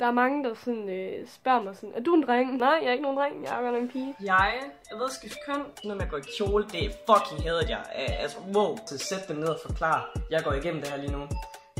[0.00, 2.56] Der er mange, der sådan, øh, spørger mig sådan, er du en dreng?
[2.56, 4.14] Nej, jeg er ikke nogen dreng, jeg er godt en pige.
[4.24, 4.54] Jeg
[4.90, 5.62] er ved at skifte køn.
[5.84, 7.82] når man går i kjole, det er fucking hadet jeg.
[7.94, 8.76] Altså, wow.
[8.86, 10.16] Så sæt dem ned og forklar.
[10.30, 11.22] Jeg går igennem det her lige nu.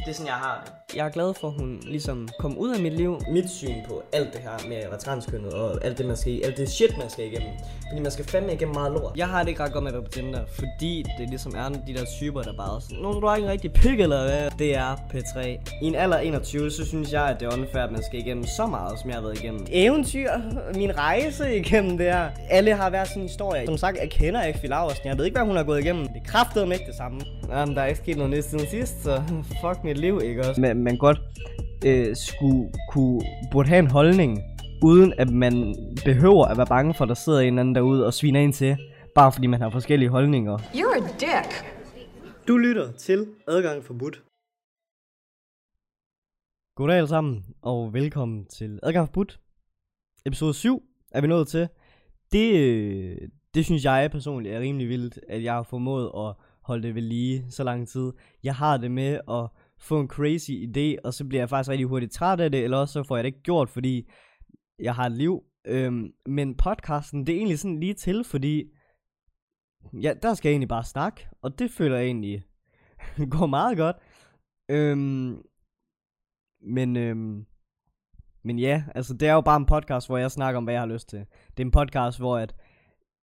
[0.09, 0.97] Det er sådan, jeg har det.
[0.97, 3.21] Jeg er glad for, at hun ligesom kom ud af mit liv.
[3.33, 6.41] Mit syn på alt det her med at være transkønnet og alt det, man skal,
[6.45, 7.49] alt det shit, man skal igennem.
[7.89, 9.13] Fordi man skal fandme igennem meget lort.
[9.17, 11.69] Jeg har det ikke ret godt med at være på Tinder, fordi det ligesom er
[11.69, 14.23] de der typer, der bare er sådan, Nå, du har ikke en rigtig pik, eller
[14.23, 14.51] hvad?
[14.59, 15.41] Det er P3.
[15.83, 18.19] I en alder af 21, så synes jeg, at det er unfair, at man skal
[18.19, 19.67] igennem så meget, som jeg har været igennem.
[19.71, 20.31] Eventyr,
[20.75, 22.31] min rejse igennem det her.
[22.51, 23.67] Alle har hver sin historie.
[23.67, 25.07] Som sagt, jeg kender ikke Phil Laversen.
[25.07, 26.09] Jeg ved ikke, hvad hun har gået igennem.
[26.09, 27.21] Det kræftede mig ikke det samme.
[27.51, 29.23] Jamen, der er ikke sket noget nyt siden sidst, så
[29.63, 30.61] fuck mit liv, ikke også?
[30.61, 31.19] Men man godt
[31.87, 33.21] øh, skulle kunne,
[33.53, 34.39] burde have en holdning,
[34.83, 38.15] uden at man behøver at være bange for, at der sidder en anden derude og
[38.15, 38.77] sviner ind til,
[39.15, 40.59] bare fordi man har forskellige holdninger.
[40.59, 41.79] You're a dick.
[42.49, 44.23] Du lytter til Adgang Forbudt.
[46.77, 49.41] Goddag alle sammen, og velkommen til Adgang Forbudt.
[50.27, 51.69] Episode 7 er vi nået til.
[52.33, 56.83] Det, øh, det synes jeg personligt er rimelig vildt, at jeg har formået at holde
[56.83, 58.13] det ved lige så lang tid.
[58.43, 59.49] Jeg har det med at
[59.81, 62.77] få en crazy idé, og så bliver jeg faktisk rigtig hurtigt træt af det, eller
[62.77, 64.11] også så får jeg det ikke gjort, fordi
[64.79, 65.43] jeg har et liv.
[65.67, 68.65] Øhm, men podcasten, det er egentlig sådan lige til, fordi
[70.03, 72.45] ja, der skal jeg egentlig bare snakke, og det føler jeg egentlig
[73.39, 73.97] går meget godt.
[74.71, 75.43] Øhm,
[76.61, 77.47] men, øhm,
[78.45, 80.81] men ja, altså det er jo bare en podcast, hvor jeg snakker om, hvad jeg
[80.81, 81.19] har lyst til.
[81.51, 82.55] Det er en podcast, hvor at,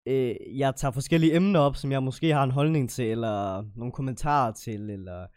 [0.07, 3.91] øh, jeg tager forskellige emner op, som jeg måske har en holdning til, eller nogle
[3.91, 5.27] kommentarer til, eller,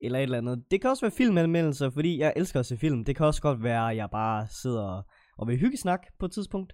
[0.00, 0.64] eller et eller andet.
[0.70, 3.04] Det kan også være filmanmeldelser, fordi jeg elsker at se film.
[3.04, 5.02] Det kan også godt være, at jeg bare sidder
[5.38, 6.72] og vil hyggesnak på et tidspunkt.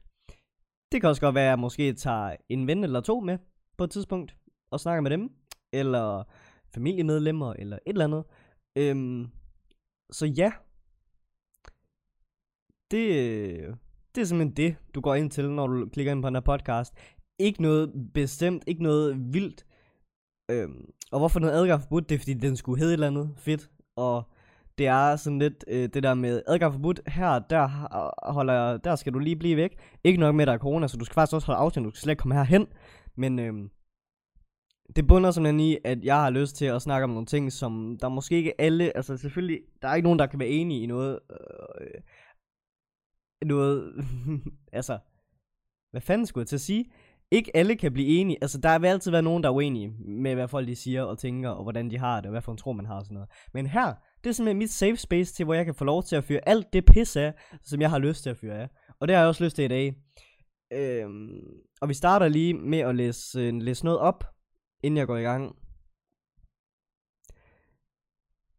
[0.92, 3.39] Det kan også godt være, at jeg måske tager en ven eller to med
[3.78, 4.36] på et tidspunkt,
[4.70, 5.28] og snakker med dem,
[5.72, 6.25] eller
[6.75, 8.25] familiemedlemmer, eller et eller andet.
[8.77, 9.27] Øhm,
[10.12, 10.53] så ja,
[12.91, 13.05] det,
[14.14, 16.41] det er simpelthen det, du går ind til, når du klikker ind på den her
[16.41, 16.94] podcast.
[17.38, 19.66] Ikke noget bestemt, ikke noget vildt.
[20.50, 22.09] Øhm, og hvorfor noget adgang forbudt?
[22.09, 23.71] Det er fordi, den skulle hedde et eller andet fedt.
[23.97, 24.22] Og
[24.78, 27.00] det er sådan lidt øh, det der med adgang forbudt.
[27.06, 27.69] Her, der,
[28.32, 29.78] holder jeg, der skal du lige blive væk.
[30.04, 31.84] Ikke nok med, at der er corona, så du skal faktisk også holde afstand.
[31.84, 32.66] Du skal slet ikke komme herhen.
[33.16, 33.71] Men øhm,
[34.97, 37.99] det bunder simpelthen i, at jeg har lyst til at snakke om nogle ting, som
[38.00, 40.87] der måske ikke alle, altså selvfølgelig, der er ikke nogen, der kan være enige i
[40.87, 42.00] noget, øh,
[43.47, 43.94] noget,
[44.72, 44.99] altså,
[45.91, 46.91] hvad fanden skulle jeg til at sige?
[47.30, 49.92] Ikke alle kan blive enige, altså der vil altid være nogen, der er uenige
[50.22, 52.52] med, hvad folk de siger og tænker, og hvordan de har det, og hvad for
[52.52, 53.28] en tro man har og sådan noget.
[53.54, 56.16] Men her, det er simpelthen mit safe space til, hvor jeg kan få lov til
[56.16, 58.68] at fyre alt det pis af, som jeg har lyst til at fyre af.
[59.00, 59.94] Og det har jeg også lyst til i dag.
[60.72, 61.28] Øhm,
[61.80, 64.24] og vi starter lige med at læse, øh, læse noget op,
[64.82, 65.56] inden jeg går i gang.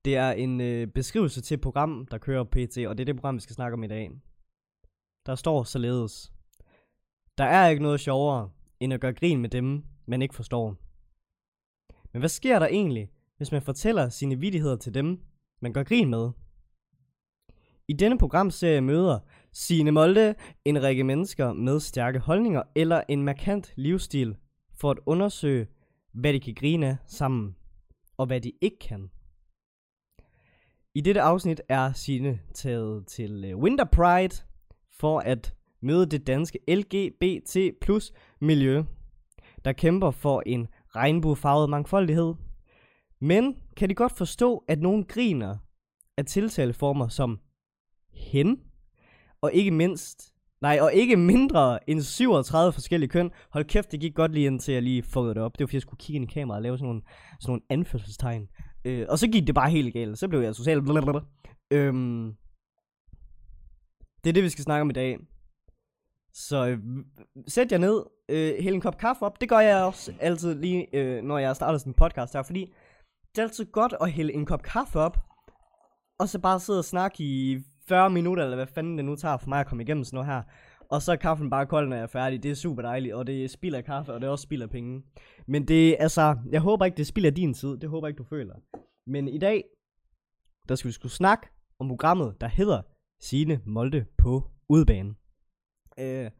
[0.05, 3.15] Det er en øh, beskrivelse til et program, der kører PT, og det er det
[3.15, 4.11] program, vi skal snakke om i dag.
[5.25, 6.34] Der står således.
[7.37, 10.75] Der er ikke noget sjovere, end at gøre grin med dem, man ikke forstår.
[12.13, 15.19] Men hvad sker der egentlig, hvis man fortæller sine vidigheder til dem,
[15.61, 16.31] man gør grin med?
[17.87, 19.19] I denne programserie møder
[19.53, 20.35] Signe Molde
[20.65, 24.37] en række mennesker med stærke holdninger eller en markant livsstil
[24.73, 25.67] for at undersøge,
[26.13, 27.55] hvad de kan grine af sammen,
[28.17, 29.09] og hvad de ikke kan.
[30.93, 34.35] I dette afsnit er Signe taget til øh, Winter Pride
[34.99, 38.83] for at møde det danske LGBT plus miljø,
[39.65, 42.33] der kæmper for en regnbuefarvet mangfoldighed.
[43.21, 45.57] Men kan de godt forstå, at nogen griner
[46.17, 47.39] af tiltaleformer som
[48.13, 48.59] hen,
[49.41, 53.31] og ikke mindst, nej, og ikke mindre end 37 forskellige køn.
[53.51, 55.53] Hold kæft, det gik godt lige indtil jeg lige fåede det op.
[55.53, 57.01] Det var fordi, jeg skulle kigge ind i kameraet og lave sådan nogle,
[57.39, 58.47] sådan nogle anførselstegn.
[58.85, 60.19] Øh, og så gik det bare helt galt.
[60.19, 60.81] Så blev jeg social.
[60.81, 61.21] blablabla.
[61.71, 62.35] Øhm,
[64.23, 65.17] det er det, vi skal snakke om i dag.
[66.35, 66.79] Så øh,
[67.47, 69.41] sæt jer ned, øh, hæld en kop kaffe op.
[69.41, 72.43] Det gør jeg også altid lige, øh, når jeg starter sådan en podcast her.
[72.43, 72.73] Fordi
[73.35, 75.17] det er altid godt at hælde en kop kaffe op,
[76.19, 79.37] og så bare sidde og snakke i 40 minutter, eller hvad fanden det nu tager
[79.37, 80.41] for mig at komme igennem sådan noget her.
[80.89, 82.43] Og så er kaffen bare kold, når jeg er færdig.
[82.43, 85.03] Det er super dejligt, og det spilder kaffe, og det også spilder penge.
[85.47, 87.77] Men det altså, jeg håber ikke, det spilder din tid.
[87.77, 88.55] Det håber jeg ikke, du føler.
[89.07, 89.63] Men i dag,
[90.69, 91.47] der skal vi skulle snakke
[91.79, 92.81] om programmet, der hedder
[93.21, 95.17] Sine Molde på udbanen.
[95.99, 96.31] Øh,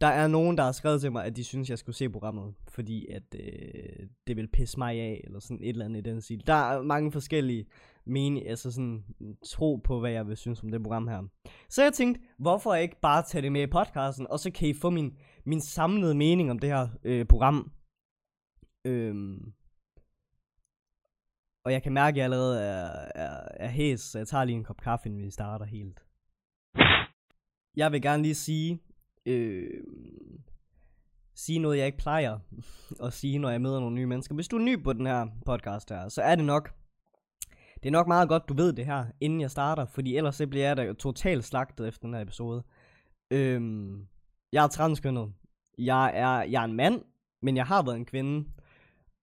[0.00, 2.54] der er nogen, der har skrevet til mig, at de synes, jeg skulle se programmet,
[2.68, 6.20] fordi at øh, det vil pisse mig af, eller sådan et eller andet i den
[6.20, 6.46] stil.
[6.46, 7.66] Der er mange forskellige
[8.06, 9.04] mening, altså sådan
[9.44, 11.22] tro på, hvad jeg vil synes om det program her.
[11.68, 14.74] Så jeg tænkte, hvorfor ikke bare tage det med i podcasten, og så kan I
[14.74, 17.72] få min, min samlede mening om det her øh, program.
[18.84, 19.52] Øhm,
[21.64, 24.56] og jeg kan mærke, at jeg allerede er, er, er hæs, så jeg tager lige
[24.56, 26.00] en kop kaffe, inden vi starter helt.
[27.76, 28.80] jeg vil gerne lige sige,
[29.26, 29.70] øh,
[31.34, 32.38] sige noget, jeg ikke plejer
[33.04, 34.34] at sige, når jeg møder nogle nye mennesker.
[34.34, 36.74] Hvis du er ny på den her podcast her, så er det nok,
[37.82, 40.46] det er nok meget godt, du ved det her, inden jeg starter, fordi ellers så
[40.46, 42.62] bliver jeg da totalt slagtet efter den her episode.
[43.30, 44.06] Øhm,
[44.52, 45.32] jeg er transkønnet.
[45.78, 47.02] Jeg er, jeg er en mand,
[47.42, 48.48] men jeg har været en kvinde.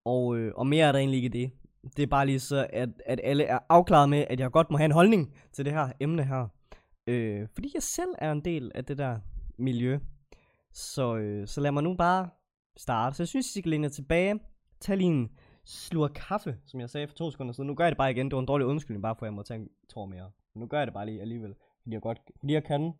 [0.06, 1.52] Og, øh, og mere er der egentlig ikke det.
[1.98, 4.78] Det er bare lige så, at, at alle er afklaret med, at jeg godt må
[4.78, 6.48] have en holdning til det her emne her.
[7.08, 9.20] Øh, fordi jeg selv er en del af det der
[9.58, 10.00] miljø.
[10.74, 12.30] Så, øh, så lad mig nu bare
[12.78, 13.16] starte.
[13.16, 14.40] Så jeg synes, I skal læne jer tilbage.
[14.80, 15.30] Tag lige en
[15.66, 17.68] slur kaffe, som jeg sagde for to sekunder siden.
[17.68, 18.26] Nu gør jeg det bare igen.
[18.26, 20.32] Det var en dårlig undskyldning, bare for at jeg må tage en tår mere.
[20.54, 21.56] Men nu gør jeg det bare lige alligevel.
[21.82, 22.94] Fordi jeg, godt, fordi jeg kan.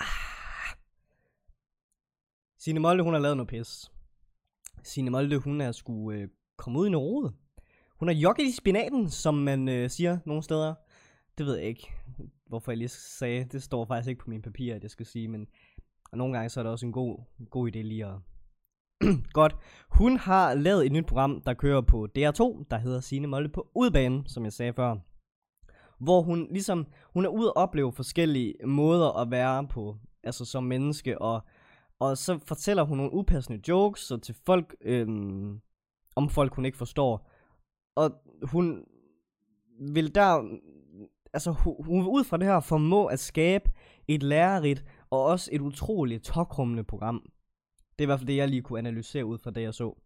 [0.00, 0.76] Ah.
[2.58, 3.92] Signe Molde, hun har lavet noget pis.
[4.82, 7.32] Signe Molde, hun er skulle øh, komme ud i noget rode.
[7.98, 10.74] Hun har jogget i spinaten, som man øh, siger nogle steder.
[11.38, 11.92] Det ved jeg ikke,
[12.54, 13.44] hvorfor jeg lige sagde.
[13.44, 15.46] Det står faktisk ikke på min papir, at jeg skal sige, men
[16.12, 17.18] nogle gange så er det også en god,
[17.50, 18.14] god idé lige at...
[19.32, 19.56] Godt.
[19.90, 23.68] Hun har lavet et nyt program, der kører på DR2, der hedder Signe Molde på
[23.74, 24.96] udbanen, som jeg sagde før.
[26.04, 30.64] Hvor hun ligesom, hun er ude at opleve forskellige måder at være på, altså som
[30.64, 31.42] menneske, og,
[31.98, 35.60] og så fortæller hun nogle upassende jokes, så til folk, øhm,
[36.16, 37.30] om folk hun ikke forstår.
[37.96, 38.10] Og
[38.42, 38.84] hun
[39.80, 40.58] vil der,
[41.34, 43.70] altså hun, vil ud fra det her formå at skabe
[44.08, 47.22] et lærerigt og også et utroligt tokrummende program.
[47.98, 50.02] Det er i hvert fald det, jeg lige kunne analysere ud fra det, jeg så.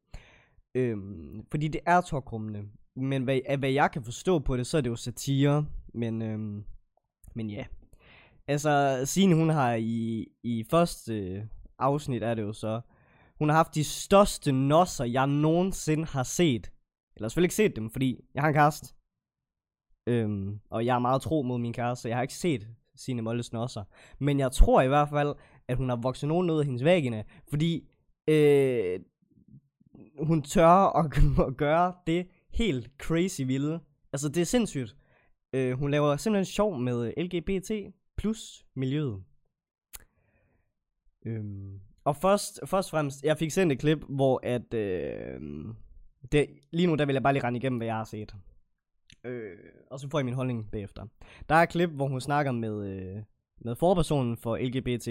[0.74, 2.64] Øhm, fordi det er tokrummende.
[2.96, 5.66] Men hvad, af hvad jeg kan forstå på det, så er det jo satire.
[5.94, 6.64] Men, øhm,
[7.34, 7.64] men ja.
[8.48, 11.44] Altså, Signe, hun har i, i første øh,
[11.78, 12.80] afsnit, er det jo så,
[13.38, 16.72] hun har haft de største nosser, jeg nogensinde har set.
[17.16, 18.94] Eller selvfølgelig ikke set dem, fordi jeg har en kæreste.
[20.08, 23.22] Øhm, og jeg er meget tro mod min kæreste, så jeg har ikke set sine
[23.22, 23.84] Molles nosser.
[24.18, 25.34] Men jeg tror i hvert fald,
[25.68, 27.88] at hun har vokset nogen ud af hendes vagina, fordi
[28.28, 29.00] øh,
[30.18, 31.18] hun tør at,
[31.48, 33.80] at gøre det helt crazy vilde.
[34.12, 34.96] Altså, det er sindssygt.
[35.52, 39.22] Øh, hun laver simpelthen sjov med LGBT plus miljøet.
[41.26, 45.40] Øhm, og først, først og fremmest, jeg fik sendt et klip, hvor at, øh,
[46.32, 48.34] det, lige nu der vil jeg bare lige rende igennem, hvad jeg har set.
[49.24, 49.56] Øh,
[49.90, 51.06] og så får I min holdning bagefter.
[51.48, 53.22] Der er et klip, hvor hun snakker med, øh,
[53.60, 55.08] med forpersonen for LGBT+,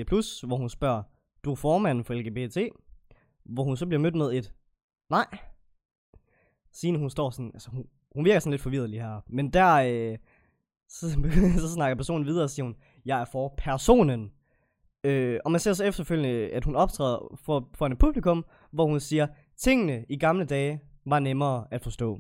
[0.48, 1.04] hvor hun spørger,
[1.44, 2.58] du er formanden for LGBT?
[3.46, 4.54] Hvor hun så bliver mødt med et,
[5.10, 5.26] nej.
[6.72, 9.22] Signe, hun står sådan, altså hun, hun virker sådan lidt forvirret lige her.
[9.28, 10.18] Men der, øh,
[10.90, 11.10] så,
[11.64, 12.76] så snakker personen videre og siger hun,
[13.06, 14.32] jeg er for personen.
[15.04, 19.00] Øh, og man ser så efterfølgende, at hun optræder for, for en publikum, hvor hun
[19.00, 19.28] siger,
[19.58, 22.20] tingene i gamle dage var nemmere at forstå.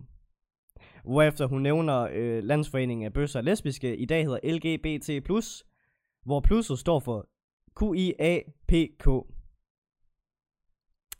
[1.07, 5.23] Hvorefter hun nævner øh, Landsforeningen af Bøsser og Lesbiske, i dag hedder LGBT+,
[6.25, 7.27] hvor plusset står for
[7.79, 9.07] Q-I-A-P-K.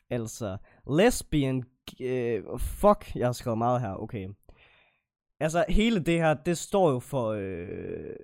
[0.09, 0.57] Altså,
[0.89, 1.63] lesbian,
[2.01, 4.27] øh, fuck, jeg har skrevet meget her, okay.
[5.39, 8.15] Altså, hele det her, det står jo for øh,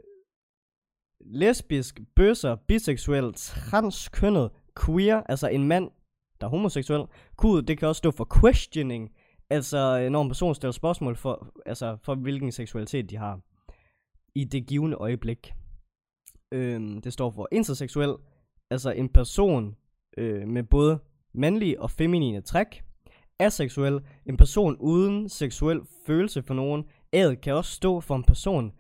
[1.19, 4.51] lesbisk, bøsser, biseksuel, transkønnet,
[4.85, 5.91] queer, altså en mand,
[6.41, 7.05] der er homoseksuel.
[7.41, 9.11] Q, det kan også stå for questioning,
[9.53, 13.39] Altså, når en person stiller spørgsmål for, altså, for hvilken seksualitet de har
[14.35, 15.53] i det givende øjeblik.
[16.51, 18.15] Øhm, det står for interseksuel,
[18.71, 19.75] altså en person
[20.17, 20.99] øh, med både
[21.33, 22.83] mandlige og feminine træk.
[23.39, 26.83] Aseksuel, en person uden seksuel følelse for nogen.
[27.13, 28.71] Ad kan også stå for en person,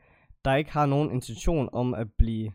[0.45, 2.51] der ikke har nogen intention om at blive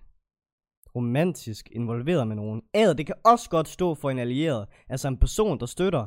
[0.95, 2.63] romantisk involveret med nogen.
[2.75, 6.07] Ad, det kan også godt stå for en allieret, altså en person, der støtter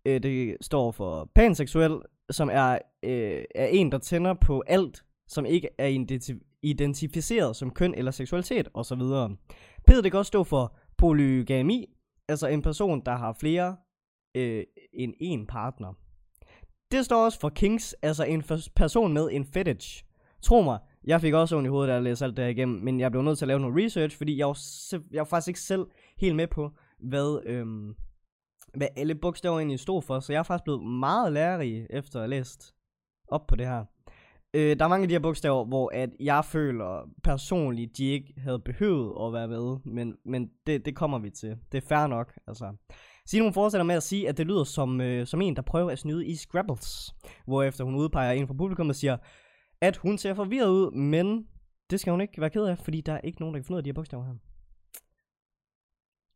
[0.05, 5.45] Øh, det står for panseksuel, som er, øh, er en, der tænder på alt, som
[5.45, 9.01] ikke er identif- identificeret som køn eller seksualitet osv.
[9.87, 11.85] P, det kan også stå for polygami,
[12.27, 13.75] altså en person, der har flere
[14.35, 15.93] øh, end en partner.
[16.91, 18.43] Det står også for kings, altså en
[18.75, 20.03] person med en fetish.
[20.41, 22.83] Tro mig, jeg fik også ondt i hovedet, da jeg læste alt det her igennem,
[22.83, 24.57] men jeg blev nødt til at lave noget research, fordi jeg var,
[25.11, 25.85] jeg var faktisk ikke selv
[26.17, 27.95] helt med på, hvad, øhm,
[28.73, 32.23] hvad alle bogstaver egentlig stod for, så jeg er faktisk blevet meget lærerig efter at
[32.23, 32.73] have læst
[33.27, 33.85] op på det her.
[34.53, 38.33] Øh, der er mange af de her bogstaver, hvor at jeg føler personligt, de ikke
[38.37, 41.57] havde behøvet at være med, men, men det, det kommer vi til.
[41.71, 42.73] Det er fair nok, altså.
[43.27, 45.99] Simon fortsætter med at sige, at det lyder som, øh, som en, der prøver at
[45.99, 47.15] snyde i Scrabbles.
[47.45, 49.17] Hvorefter hun udpeger en fra publikum og siger,
[49.81, 51.47] at hun ser forvirret ud, men
[51.89, 53.75] det skal hun ikke være ked af, fordi der er ikke nogen, der kan finde
[53.75, 54.33] ud af de her bogstaver her.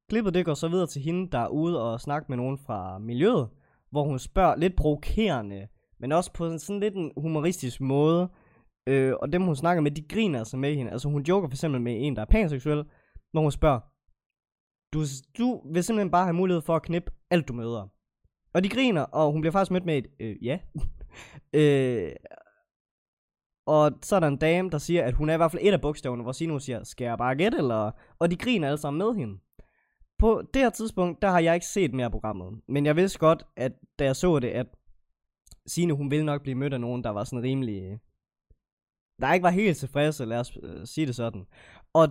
[0.10, 2.98] klippet det går så videre til hende, der er ude og snakke med nogen fra
[2.98, 3.50] miljøet,
[3.92, 5.68] hvor hun spørger lidt provokerende,
[6.00, 8.30] men også på en sådan lidt en humoristisk måde.
[8.88, 10.92] Øh, og dem hun snakker med, de griner altså med hende.
[10.92, 12.86] Altså hun joker for eksempel med en, der er panseksuel,
[13.32, 13.80] hvor hun spørger,
[14.94, 15.00] du,
[15.38, 17.88] du vil simpelthen bare have mulighed for at knippe alt du møder.
[18.54, 20.60] Og de griner, og hun bliver faktisk mødt med et, øh, ja.
[21.60, 22.12] øh,
[23.70, 25.74] og så er der en dame, der siger, at hun er i hvert fald et
[25.74, 27.92] af bogstaverne, hvor Sino siger, skal jeg bare gætte, eller?
[28.20, 29.40] Og de griner alle sammen med hende.
[30.20, 32.62] På det her tidspunkt, der har jeg ikke set mere af programmet.
[32.68, 34.68] Men jeg vidste godt, at da jeg så det, at
[35.66, 38.00] Sine, hun ville nok blive mødt af nogen, der var sådan rimelig...
[39.22, 41.46] Der ikke var helt tilfredse, lad os øh, sige det sådan.
[41.94, 42.08] Og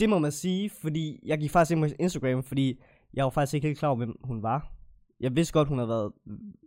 [0.00, 2.82] det må man sige, fordi jeg gik faktisk ind på Instagram, fordi
[3.14, 4.72] jeg var faktisk ikke helt klar over, hvem hun var.
[5.20, 6.12] Jeg vidste godt, hun havde været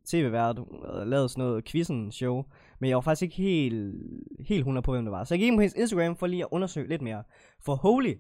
[0.06, 2.44] tv-vært, hun havde lavet sådan noget quizzen show,
[2.80, 3.96] men jeg var faktisk ikke helt,
[4.40, 5.24] helt 100 på, hvem det var.
[5.24, 7.24] Så jeg gik ind på hendes Instagram for lige at undersøge lidt mere.
[7.66, 8.14] For holy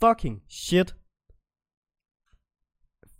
[0.00, 0.96] fucking shit.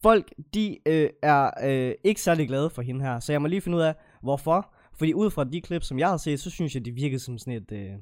[0.03, 3.61] Folk, de øh, er øh, ikke særlig glade for hende her, så jeg må lige
[3.61, 4.73] finde ud af, hvorfor.
[4.99, 7.39] Fordi ud fra de klip, som jeg har set, så synes jeg, det virkede som
[7.39, 7.73] sådan et...
[7.73, 7.93] Øh,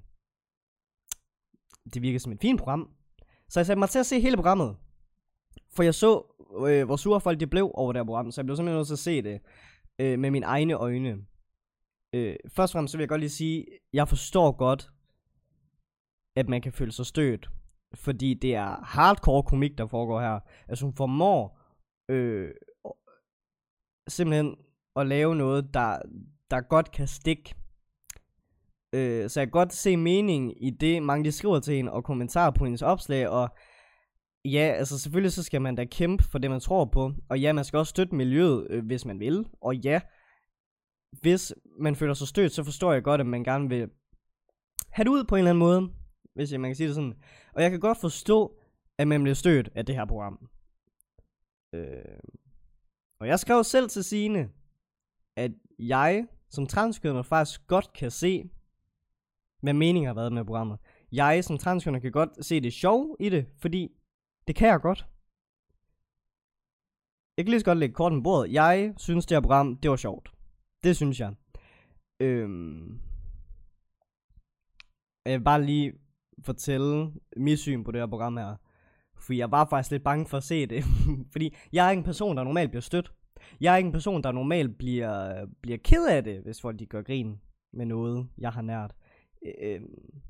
[1.94, 2.90] det virkede som et fint program.
[3.49, 4.76] Så jeg satte mig til at se hele programmet.
[5.76, 8.46] For jeg så, øh, hvor sure folk de blev over det her program, så jeg
[8.46, 9.40] blev simpelthen nødt til at se det
[9.99, 11.18] øh, med mine egne øjne.
[12.14, 14.90] Øh, først og fremmest så vil jeg godt lige sige, jeg forstår godt,
[16.37, 17.50] at man kan føle sig stødt.
[17.94, 20.40] Fordi det er hardcore komik, der foregår her.
[20.68, 21.61] Altså hun formår
[22.08, 22.50] øh,
[24.08, 24.56] simpelthen
[24.96, 25.99] at lave noget, der,
[26.50, 27.54] der godt kan stikke.
[28.94, 32.04] Øh, så jeg kan godt se mening i det, mange de skriver til hende, og
[32.04, 33.49] kommentarer på hendes opslag, og
[34.44, 37.52] ja, altså selvfølgelig så skal man da kæmpe for det, man tror på, og ja,
[37.52, 40.00] man skal også støtte miljøet, øh, hvis man vil, og ja,
[41.20, 43.90] hvis man føler sig stødt, så forstår jeg godt, at man gerne vil
[44.90, 45.90] have det ud på en eller anden måde,
[46.34, 47.14] hvis jeg, man kan sige det sådan.
[47.54, 48.58] Og jeg kan godt forstå,
[48.98, 50.48] at man bliver stødt af det her program.
[51.72, 52.18] Øh,
[53.20, 54.50] og jeg skrev selv til sine,
[55.36, 58.50] at jeg som transkønner faktisk godt kan se,
[59.62, 60.78] hvad meningen har været med programmet.
[61.12, 63.92] Jeg som transkønner kan godt se det sjov i det, fordi
[64.46, 65.06] det kan jeg godt.
[67.36, 68.52] Jeg kan lige så godt lægge korten på bordet.
[68.52, 70.32] Jeg synes, det her program, det var sjovt.
[70.82, 71.34] Det synes jeg.
[72.20, 73.00] Øhm,
[75.24, 75.92] jeg vil bare lige
[76.42, 78.56] fortælle mit syn på det her program her.
[79.18, 80.84] Fordi jeg var faktisk lidt bange for at se det.
[81.32, 83.12] Fordi jeg er ikke en person, der normalt bliver stødt.
[83.60, 86.86] Jeg er ikke en person, der normalt bliver, bliver ked af det, hvis folk de
[86.86, 87.40] gør grin
[87.72, 88.94] med noget, jeg har nært.
[89.62, 90.20] Øhm,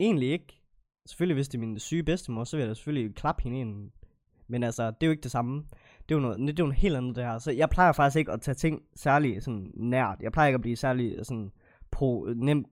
[0.00, 0.59] egentlig ikke.
[1.06, 3.90] Selvfølgelig, hvis det er min syge bedstemor, så vil jeg selvfølgelig klappe hende ind.
[4.48, 5.64] Men altså, det er jo ikke det samme.
[6.08, 7.38] Det er jo noget, det er jo noget helt andet det her.
[7.38, 10.18] Så jeg plejer faktisk ikke at tage ting særlig sådan nært.
[10.20, 11.52] Jeg plejer ikke at blive særlig øh, sådan
[11.90, 12.68] pro, øh, nemt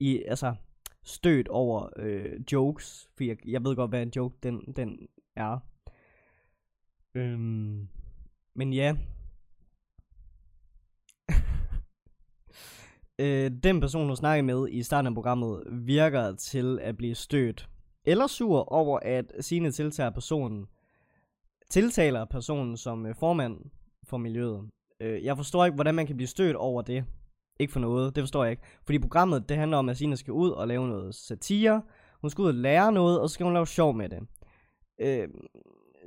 [0.00, 0.54] i, altså,
[1.04, 5.58] stødt over øh, jokes, for jeg, jeg ved godt, hvad en joke den, den er.
[7.14, 7.88] Øhm,
[8.54, 8.96] men ja.
[13.22, 17.68] Øh, den person, du snakker med i starten af programmet, virker til at blive stødt
[18.04, 20.66] eller sur over, at sine tiltager personen,
[21.70, 23.58] tiltaler personen som øh, formand
[24.04, 24.68] for miljøet.
[25.00, 27.04] Øh, jeg forstår ikke, hvordan man kan blive stødt over det.
[27.60, 28.62] Ikke for noget, det forstår jeg ikke.
[28.84, 31.82] Fordi programmet, det handler om, at Sina skal ud og lave noget satire.
[32.20, 34.20] Hun skal ud og lære noget, og så skal hun lave sjov med det.
[34.98, 35.28] Øh,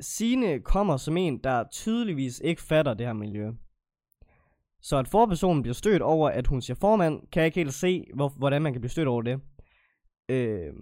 [0.01, 3.51] Sine kommer som en, der tydeligvis ikke fatter det her miljø.
[4.85, 8.05] Så at forpersonen bliver stødt over, at hun siger formand, kan jeg ikke helt se,
[8.15, 9.41] hvor, hvordan man kan blive stødt over det.
[10.29, 10.73] Øh,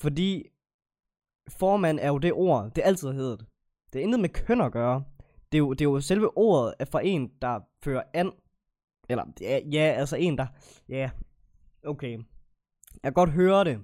[0.00, 0.44] fordi
[1.48, 3.46] formand er jo det ord, det altid har heddet.
[3.92, 5.04] Det er intet med køn at gøre.
[5.52, 8.32] Det er jo, det er jo selve ordet for en, der fører an
[9.08, 10.46] eller, ja, ja, altså en, der...
[10.88, 11.10] Ja,
[11.84, 12.12] okay.
[12.92, 13.80] Jeg kan godt høre det.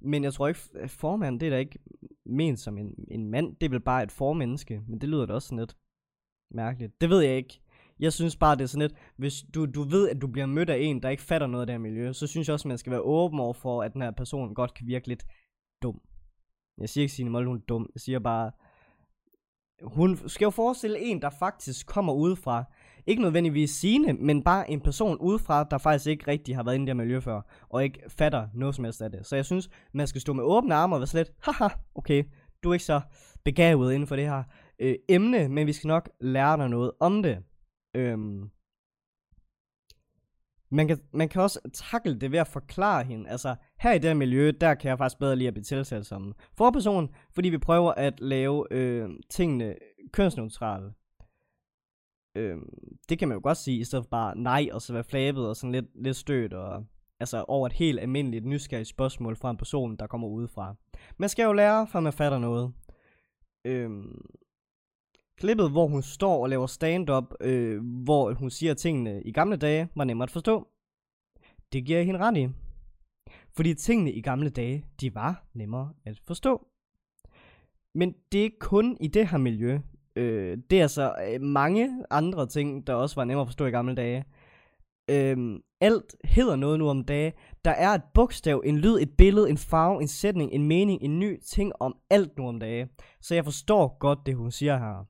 [0.00, 1.78] Men jeg tror ikke, at formand, det er da ikke
[2.26, 3.56] ment som en, en mand.
[3.56, 4.82] Det er vel bare et formenneske.
[4.88, 5.76] Men det lyder da også sådan lidt
[6.50, 7.00] mærkeligt.
[7.00, 7.60] Det ved jeg ikke.
[8.00, 10.70] Jeg synes bare, det er sådan lidt, hvis du, du ved, at du bliver mødt
[10.70, 12.68] af en, der ikke fatter noget af det her miljø, så synes jeg også, at
[12.68, 15.26] man skal være åben over for, at den her person godt kan virke lidt
[15.82, 16.00] dum.
[16.80, 17.90] Jeg siger ikke, Signe Molde, hun er dum.
[17.94, 18.50] Jeg siger bare,
[19.82, 22.64] hun skal jo forestille en, der faktisk kommer udefra,
[23.06, 26.84] ikke nødvendigvis sine, men bare en person udefra, der faktisk ikke rigtig har været inde
[26.84, 29.26] i det miljø før, og ikke fatter noget som helst af det.
[29.26, 32.24] Så jeg synes, man skal stå med åbne arme og være slet, haha, okay,
[32.62, 33.00] du er ikke så
[33.44, 34.42] begavet inden for det her
[34.78, 37.38] øh, emne, men vi skal nok lære dig noget om det.
[37.94, 38.50] Øhm,
[40.70, 43.30] man kan, man kan også takle det ved at forklare hende.
[43.30, 46.06] Altså, her i det her miljø, der kan jeg faktisk bedre lide at blive tiltalt
[46.06, 49.76] som forperson, fordi vi prøver at lave øh, tingene
[50.12, 50.92] kønsneutrale.
[52.34, 52.56] Øh,
[53.08, 55.48] det kan man jo godt sige, i stedet for bare nej, og så være flabet
[55.48, 56.86] og sådan lidt, lidt stødt og
[57.20, 60.74] Altså over et helt almindeligt nysgerrigt spørgsmål fra en person, der kommer udefra.
[61.16, 62.72] Man skal jo lære, før man fatter noget.
[63.64, 64.20] Øhm,
[65.38, 69.88] klippet, hvor hun står og laver stand-up, øh, hvor hun siger tingene i gamle dage,
[69.96, 70.68] var nemmere at forstå.
[71.72, 72.48] Det giver jeg hende ret i.
[73.56, 76.66] Fordi tingene i gamle dage, de var nemmere at forstå.
[77.94, 79.78] Men det er ikke kun i det her miljø.
[80.16, 83.70] Øh, det er altså øh, mange andre ting, der også var nemmere at forstå i
[83.70, 84.24] gamle dage.
[85.10, 87.32] Øh, alt hedder noget nu om dage.
[87.64, 91.18] Der er et bogstav, en lyd, et billede, en farve, en sætning, en mening, en
[91.18, 92.88] ny ting om alt nu om dage.
[93.20, 95.04] Så jeg forstår godt det, hun siger her.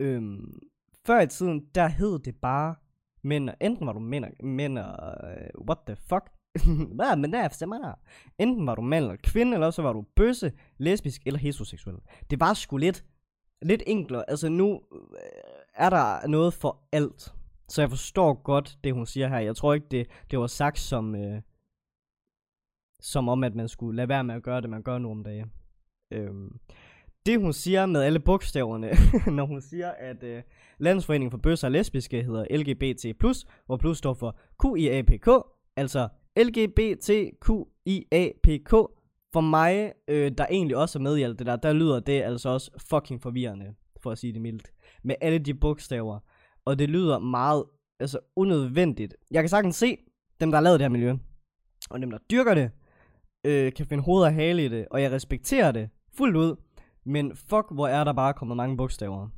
[0.00, 0.58] Øhm,
[1.06, 2.74] før i tiden, der hed det bare
[3.22, 3.50] mænd.
[3.50, 6.30] Øh, enten var du mænd, mænd uh, what the fuck?
[6.96, 7.94] Hvad men der er
[8.38, 11.96] Enten var du mand eller kvinde, eller så var du bøsse, lesbisk eller heteroseksuel.
[12.30, 13.04] Det var sgu lidt,
[13.62, 14.30] lidt enklere.
[14.30, 15.00] Altså nu øh,
[15.74, 17.34] er der noget for alt.
[17.68, 19.38] Så jeg forstår godt det, hun siger her.
[19.38, 21.42] Jeg tror ikke, det, det var sagt som, øh,
[23.00, 25.24] som om, at man skulle lade være med at gøre det, man gør nu om
[25.24, 25.52] dagen.
[26.12, 26.58] Øhm,
[27.26, 28.90] det hun siger med alle bogstaverne,
[29.36, 30.42] når hun siger, at øh,
[30.78, 33.16] Landsforeningen for Bøsser og Lesbiske hedder LGBT+,
[33.66, 35.28] hvor plus står for QIAPK,
[35.76, 37.40] altså LGBTQIAPK.
[39.32, 42.22] For mig, øh, der egentlig også er med i alt det der, der lyder det
[42.22, 44.72] altså også fucking forvirrende, for at sige det mildt.
[45.02, 46.18] Med alle de bogstaver.
[46.64, 47.64] Og det lyder meget
[48.00, 49.16] altså unødvendigt.
[49.30, 49.96] Jeg kan sagtens se
[50.40, 51.14] dem, der har lavet det her miljø.
[51.90, 52.70] Og dem, der dyrker det,
[53.44, 54.86] øh, kan finde hoved og hale i det.
[54.90, 56.56] Og jeg respekterer det fuldt ud.
[57.04, 59.28] Men fuck, hvor er der bare kommet mange bogstaver.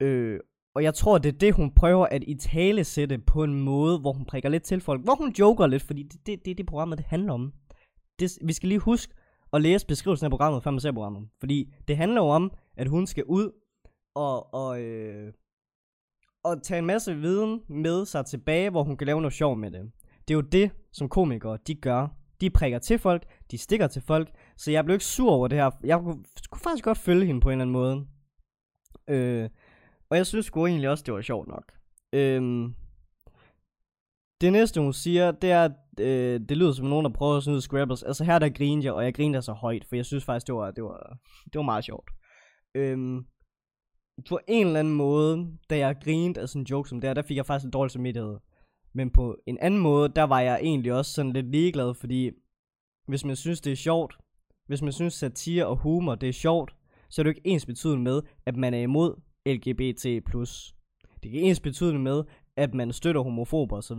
[0.00, 0.40] Øh,
[0.74, 3.98] og jeg tror, det er det, hun prøver at i tale sætte på en måde,
[3.98, 5.04] hvor hun prikker lidt til folk.
[5.04, 7.52] Hvor hun joker lidt, fordi det er det, det, det programmet, det handler om.
[8.18, 9.14] Det, vi skal lige huske
[9.52, 11.28] at læse beskrivelsen af programmet, før man ser programmet.
[11.40, 13.50] Fordi det handler jo om, at hun skal ud
[14.14, 15.32] og, og, øh,
[16.44, 19.70] og tage en masse viden med sig tilbage, hvor hun kan lave noget sjov med
[19.70, 19.92] det.
[20.28, 22.08] Det er jo det, som komikere, de gør.
[22.40, 25.58] De prikker til folk, de stikker til folk, så jeg blev ikke sur over det
[25.58, 25.70] her.
[25.84, 28.06] Jeg kunne, kunne faktisk godt følge hende på en eller anden måde.
[29.08, 29.48] Øh,
[30.10, 31.72] og jeg synes sgu egentlig også, det var sjovt nok.
[32.12, 32.70] Øh,
[34.40, 37.42] det næste, hun siger, det er, at øh, det lyder som nogen, der prøver at
[37.42, 38.02] snyde Scrabbles.
[38.02, 40.54] Altså her der griner jeg, og jeg griner så højt, for jeg synes faktisk, det
[40.54, 42.10] var, det var, det var meget sjovt.
[42.74, 43.22] Øh,
[44.28, 47.14] på en eller anden måde, da jeg grinede af sådan en joke som det her,
[47.14, 48.38] der fik jeg faktisk en dårlig samvittighed.
[48.96, 52.30] Men på en anden måde, der var jeg egentlig også sådan lidt ligeglad, fordi
[53.06, 54.16] hvis man synes, det er sjovt,
[54.66, 56.74] hvis man synes, satire og humor, det er sjovt,
[57.08, 60.04] så er det jo ikke ens betydende med, at man er imod LGBT+.
[60.04, 62.24] Det er ikke ens betydende med,
[62.56, 63.98] at man støtter homofober osv.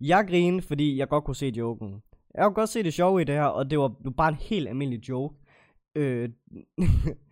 [0.00, 2.02] Jeg grinede, fordi jeg godt kunne se joken.
[2.34, 4.68] Jeg kunne godt se det sjove i det her, og det var bare en helt
[4.68, 5.34] almindelig joke.
[5.94, 6.28] Øh,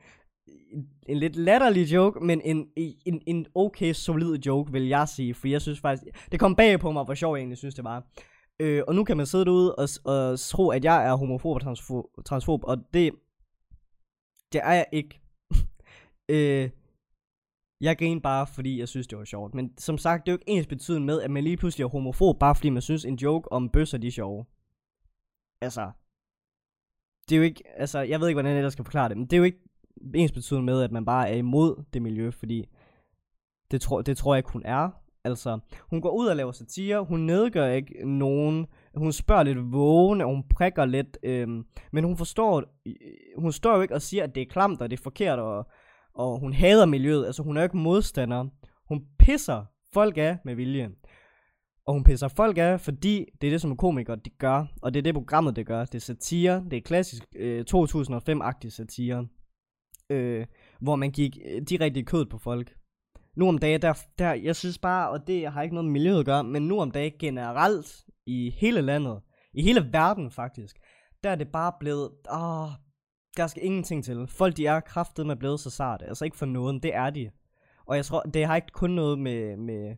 [1.07, 5.35] en lidt latterlig joke, men en, en, en okay solid joke, vil jeg sige.
[5.35, 7.85] For jeg synes faktisk, det kom bag på mig, hvor sjov jeg egentlig synes, det
[7.85, 8.07] var.
[8.61, 11.63] Øh, og nu kan man sidde derude og, og tro, at jeg er homofob og
[11.63, 13.13] transfob, transfob og det,
[14.53, 15.21] det er jeg ikke.
[16.35, 16.71] øh,
[17.81, 19.55] jeg griner bare, fordi jeg synes, det var sjovt.
[19.55, 21.89] Men som sagt, det er jo ikke ens betydende med, at man lige pludselig er
[21.89, 24.45] homofob, bare fordi man synes, en joke om bøsser, de er sjove.
[25.61, 25.91] Altså,
[27.29, 29.33] det er jo ikke, altså, jeg ved ikke, hvordan jeg skal forklare det, men det
[29.33, 29.74] er jo ikke
[30.15, 32.69] ens betydende med, at man bare er imod det miljø, fordi
[33.71, 34.91] det tror, det tror jeg ikke, hun er.
[35.25, 35.59] Altså,
[35.91, 40.29] hun går ud og laver satire, hun nedgør ikke nogen, hun spørger lidt vågen, og
[40.29, 42.63] hun prikker lidt, øhm, men hun forstår,
[43.41, 45.67] hun står jo ikke og siger, at det er klamt, og det er forkert, og,
[46.15, 48.47] og hun hader miljøet, altså hun er jo ikke modstander.
[48.89, 50.91] Hun pisser folk af med vilje.
[51.87, 54.99] Og hun pisser folk af, fordi det er det, som komikere de gør, og det
[55.01, 55.85] er det, programmet det gør.
[55.85, 59.27] Det er satire, det er klassisk øh, 2005-agtig satire
[60.11, 60.47] øh,
[60.81, 62.77] hvor man gik øh, direkte i kødet på folk.
[63.37, 66.19] Nu om dagen, der, der, jeg synes bare, og det har ikke noget med miljøet
[66.19, 69.21] at gøre, men nu om dagen generelt i hele landet,
[69.53, 70.77] i hele verden faktisk,
[71.25, 72.69] der er det bare blevet, åh,
[73.37, 74.27] der skal ingenting til.
[74.27, 76.07] Folk, de er kraftet med blevet så sarte.
[76.07, 77.31] Altså ikke for noget, det er de.
[77.87, 79.97] Og jeg tror, det har ikke kun noget med, med,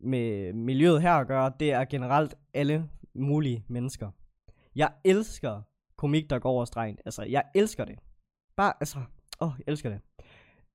[0.00, 4.10] med miljøet her at gøre, det er generelt alle mulige mennesker.
[4.76, 5.62] Jeg elsker
[5.96, 6.98] komik, der går over stregen.
[7.04, 7.98] Altså, jeg elsker det.
[8.56, 8.98] Bare, altså,
[9.40, 10.00] Åh, oh, jeg elsker det.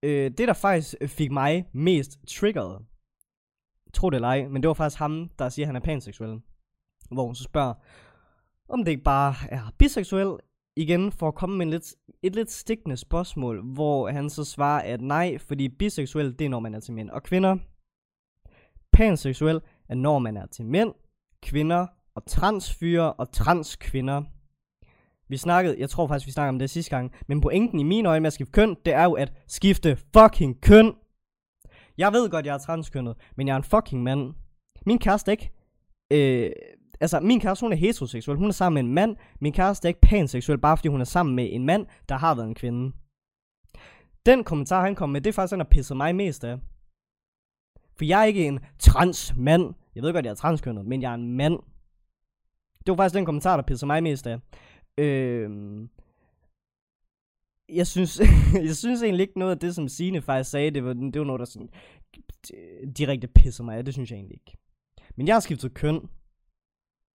[0.04, 2.86] Øh, det, der faktisk fik mig mest triggeret,
[3.93, 6.41] tro det eller ej, men det var faktisk ham, der siger, at han er panseksuel.
[7.12, 7.74] Hvor hun så spørger,
[8.69, 10.38] om det ikke bare er biseksuel,
[10.76, 14.82] igen for at komme med en lidt, et lidt stikkende spørgsmål, hvor han så svarer,
[14.93, 17.58] at nej, fordi biseksuel, det er når man er til mænd og kvinder.
[18.93, 20.93] Panseksuel er når man er til mænd,
[21.43, 24.24] kvinder og transfyre og transkvinder.
[25.32, 27.12] Vi snakkede, jeg tror faktisk, vi snakkede om det sidste gang.
[27.28, 30.62] Men pointen i mine øjne med at skifte køn, det er jo at skifte fucking
[30.62, 30.94] køn.
[31.98, 34.34] Jeg ved godt, jeg er transkønnet, men jeg er en fucking mand.
[34.86, 35.52] Min kæreste er ikke
[36.13, 36.52] Øh,
[37.00, 38.38] altså, min kæreste, hun er heteroseksuel.
[38.38, 39.15] Hun er sammen med en mand.
[39.39, 42.36] Min kæreste er ikke panseksuel, bare fordi hun er sammen med en mand, der har
[42.36, 42.91] været en kvinde.
[44.26, 46.58] Den kommentar, han kom med, det er faktisk han har pisset mig mest af.
[47.98, 49.74] For jeg er ikke en transmand.
[49.96, 51.60] Jeg ved godt, jeg er transkønnet, men jeg er en mand.
[52.86, 54.39] Det var faktisk den kommentar, der pissede mig mest af.
[54.97, 55.89] Øhm,
[57.69, 58.19] jeg synes,
[58.67, 61.25] jeg synes egentlig ikke noget af det, som Sine faktisk sagde, det var, det var
[61.25, 61.69] noget, der sådan
[62.97, 63.86] direkte pisser mig af.
[63.86, 64.58] Det synes jeg egentlig ikke.
[65.15, 66.10] Men jeg har skiftet køn.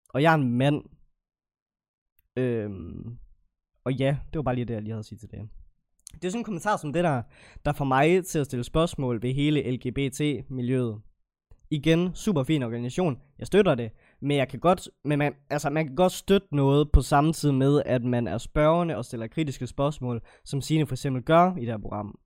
[0.10, 0.84] Og jeg er en mand.
[2.38, 3.18] Øhm,
[3.84, 5.50] og ja, det var bare lige det, jeg lige havde at sige til det.
[6.14, 7.24] Det er sådan en kommentar som det der,
[7.66, 11.02] der får mig til at stille spørgsmål ved hele LGBT-miljøet.
[11.70, 13.22] Igen, super fin organisation.
[13.40, 13.92] Jeg støtter det.
[14.22, 17.52] Men jeg kan godt, men man, altså, man kan godt støtte noget på samme tid
[17.52, 21.60] med, at man er spørgende og stiller kritiske spørgsmål, som Signe for eksempel gør i
[21.60, 22.20] det her program.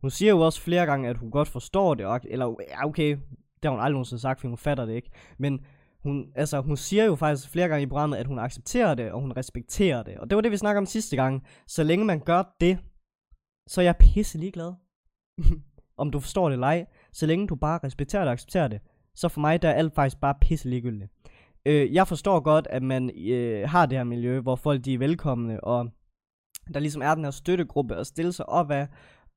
[0.00, 3.10] Hun siger jo også flere gange, at hun godt forstår det, og, eller ja, okay,
[3.56, 5.10] det har hun aldrig nogensinde sagt, for hun fatter det ikke.
[5.38, 5.66] Men
[6.02, 9.20] hun, altså, hun siger jo faktisk flere gange i programmet, at hun accepterer det, og
[9.20, 10.18] hun respekterer det.
[10.18, 11.46] Og det var det, vi snakkede om sidste gang.
[11.66, 12.78] Så længe man gør det,
[13.68, 14.74] så er jeg pisse ligeglad.
[16.02, 16.86] om du forstår det eller ej.
[17.12, 18.80] Så længe du bare respekterer det og accepterer det,
[19.14, 21.10] så for mig der er alt faktisk bare pisse ligegyldigt.
[21.66, 24.98] Øh, jeg forstår godt, at man øh, har det her miljø, hvor folk de er
[24.98, 25.90] velkomne, og
[26.74, 28.88] der ligesom er den her støttegruppe at stille sig op af,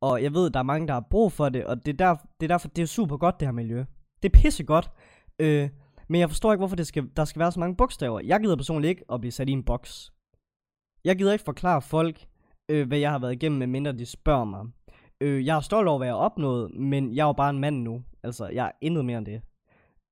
[0.01, 2.15] og jeg ved, der er mange, der har brug for det, og det er, der,
[2.39, 3.85] det er derfor, det er super godt, det her miljø.
[4.23, 4.91] Det er pisse godt.
[5.39, 5.69] Øh,
[6.07, 8.19] men jeg forstår ikke, hvorfor det skal, der skal være så mange bogstaver.
[8.19, 10.13] Jeg gider personligt ikke at blive sat i en boks.
[11.03, 12.25] Jeg gider ikke forklare folk,
[12.69, 14.65] øh, hvad jeg har været igennem, medmindre de spørger mig.
[15.21, 17.59] Øh, jeg er stolt over, hvad jeg har opnået, men jeg er jo bare en
[17.59, 18.03] mand nu.
[18.23, 19.41] Altså, jeg er intet mere end det.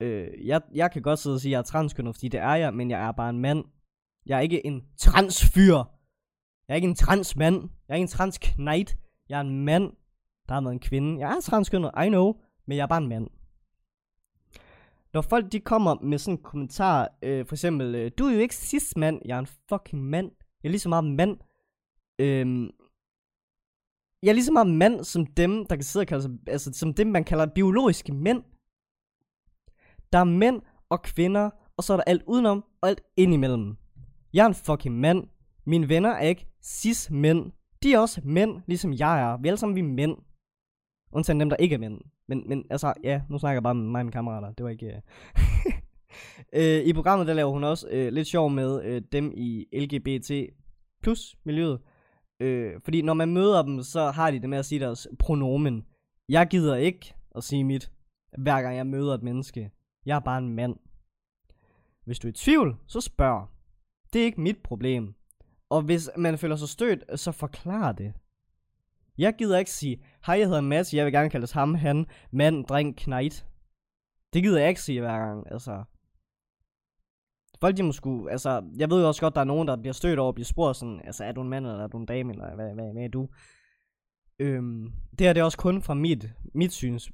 [0.04, 2.56] Øh, jeg, jeg kan godt sidde og sige, at jeg er transkønnet, fordi det er
[2.56, 3.64] jeg, men jeg er bare en mand.
[4.26, 5.76] Jeg er ikke en transfyr.
[6.68, 7.56] Jeg er ikke en transmand.
[7.88, 8.98] Jeg er ikke en transknight.
[9.30, 9.92] Jeg er en mand,
[10.48, 11.20] der har været en kvinde.
[11.20, 12.34] Jeg er transkønnet, I know,
[12.68, 13.28] men jeg er bare en mand.
[15.14, 18.40] Når folk de kommer med sådan en kommentar, øh, for eksempel, øh, du er jo
[18.40, 20.32] ikke cis-mand, jeg er en fucking mand.
[20.64, 21.38] Jeg er lige så meget mand.
[22.20, 22.70] Øh,
[24.24, 26.74] jeg er lige så meget mand som dem, der kan sidde og kalde sig, altså
[26.74, 28.44] som dem, man kalder biologiske mænd.
[30.14, 33.78] Der er mænd og kvinder, og så er der alt udenom og alt indimellem.
[34.34, 35.28] Jeg er en fucking mand.
[35.66, 37.52] Mine venner er ikke cis-mænd.
[37.84, 39.38] De er også mænd, ligesom jeg er.
[39.38, 40.18] Vi er alle sammen vi er mænd.
[41.12, 42.02] Undtagen dem, der ikke er mænd.
[42.28, 44.52] Men, men altså, ja, nu snakker jeg bare med mig og mine kammerater.
[44.52, 45.02] Det var ikke...
[46.58, 46.88] Uh...
[46.90, 50.32] I programmet, der laver hun også uh, lidt sjov med uh, dem i LGBT
[51.04, 51.80] plus miljøet.
[52.44, 55.86] Uh, fordi når man møder dem, så har de det med at sige deres pronomen.
[56.30, 57.92] Jeg gider ikke at sige mit,
[58.38, 59.72] hver gang jeg møder et menneske.
[60.06, 60.76] Jeg er bare en mand.
[62.06, 63.48] Hvis du er i tvivl, så spørg.
[64.14, 65.16] Det er ikke mit problem.
[65.70, 68.14] Og hvis man føler sig stødt, så forklar det.
[69.18, 72.66] Jeg gider ikke sige, hej, jeg hedder Mads, jeg vil gerne kaldes ham, han, mand,
[72.66, 73.46] dreng, knight.
[74.34, 75.84] Det gider jeg ikke sige hver gang, altså.
[77.62, 79.94] Folk de må sgu, altså, jeg ved jo også godt, der er nogen, der bliver
[79.94, 82.06] stødt over at blive spurgt sådan, altså, er du en mand, eller er du en
[82.06, 83.30] dame, eller hvad, hvad, hvad er du?
[84.44, 87.12] Øhm, det her det er også kun fra mit, mit syns,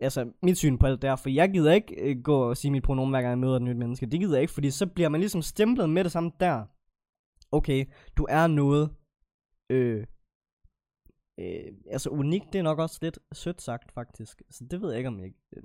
[0.00, 2.82] altså mit syn på alt det for jeg gider ikke øh, gå og sige mit
[2.82, 4.06] pronomen hver gang jeg møder et nyt menneske.
[4.06, 6.64] Det gider jeg ikke, fordi så bliver man ligesom stemplet med det samme der.
[7.52, 8.90] Okay, du er noget,
[9.70, 10.06] øh,
[11.38, 14.42] øh, altså unikt, det er nok også lidt sødt sagt faktisk.
[14.50, 15.62] Så det ved jeg ikke om jeg øh.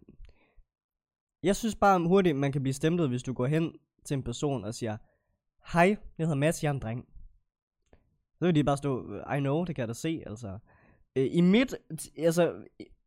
[1.43, 3.73] Jeg synes bare hurtigt, man kan blive stemplet, hvis du går hen
[4.05, 4.97] til en person og siger,
[5.73, 7.07] Hej, jeg hedder Mads, jeg er en dreng.
[8.39, 10.59] Så vil de bare stå, I know, det kan jeg da se, altså.
[11.15, 11.75] Øh, I mit,
[12.17, 12.53] altså,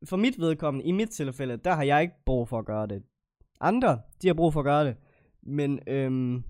[0.05, 3.03] for mit vedkommende, i mit tilfælde, der har jeg ikke brug for at gøre det.
[3.61, 4.97] Andre, de har brug for at gøre det.
[5.43, 6.43] Men, øhm,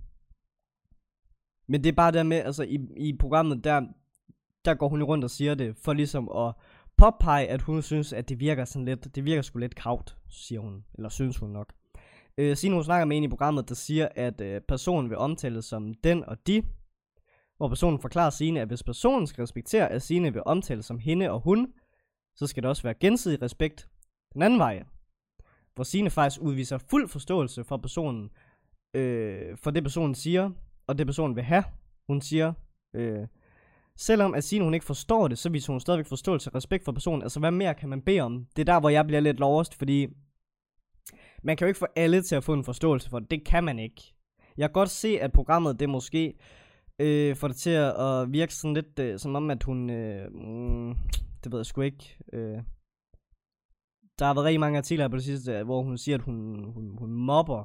[1.66, 3.82] men det er bare der med, altså i, i programmet, der,
[4.64, 6.54] der går hun rundt og siger det, for ligesom at
[6.96, 10.60] påpege, at hun synes, at det virker sådan lidt, det virker sgu lidt kravt, siger
[10.60, 11.72] hun, eller synes hun nok.
[12.38, 15.64] Øh, Signe, hun snakker med en i programmet, der siger, at øh, personen vil omtales
[15.64, 16.62] som den og de,
[17.56, 21.30] hvor personen forklarer Signe, at hvis personen skal respektere, at sine vil omtale som hende
[21.30, 21.72] og hun,
[22.36, 23.88] så skal det også være gensidig respekt
[24.34, 24.82] den anden vej.
[25.74, 28.30] Hvor Signe faktisk udviser fuld forståelse for personen,
[28.94, 30.50] øh, for det personen siger,
[30.86, 31.64] og det personen vil have.
[32.06, 32.52] Hun siger,
[32.94, 33.26] øh,
[33.96, 36.92] selvom at Signe hun ikke forstår det, så viser hun stadigvæk forståelse og respekt for
[36.92, 37.22] personen.
[37.22, 38.46] Altså hvad mere kan man bede om?
[38.56, 40.06] Det er der, hvor jeg bliver lidt lost, fordi
[41.42, 43.30] man kan jo ikke få alle til at få en forståelse for det.
[43.30, 44.14] Det kan man ikke.
[44.56, 46.34] Jeg kan godt se, at programmet det måske
[47.02, 49.90] øh, får det til at virke sådan lidt øh, som om, at hun...
[49.90, 50.94] Øh, mm,
[51.44, 52.16] det ved jeg sgu ikke.
[52.32, 52.58] Øh,
[54.18, 56.64] der har været rigtig mange artikler på det sidste, øh, hvor hun siger, at hun,
[56.74, 57.64] hun, hun mobber.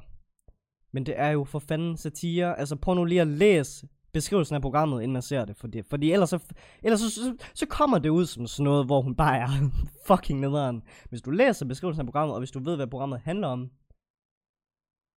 [0.91, 2.59] Men det er jo for fanden satire.
[2.59, 5.57] Altså prøv nu lige at læse beskrivelsen af programmet, inden man ser det.
[5.57, 9.01] Fordi, fordi ellers, så, ellers så, så, så kommer det ud som sådan noget, hvor
[9.01, 9.47] hun bare er
[10.07, 10.81] fucking nederen.
[11.09, 13.69] Hvis du læser beskrivelsen af programmet, og hvis du ved, hvad programmet handler om,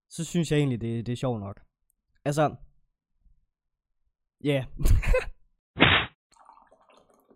[0.09, 1.61] så synes jeg egentlig, det, det er sjovt nok.
[2.25, 2.55] Altså,
[4.43, 4.65] ja.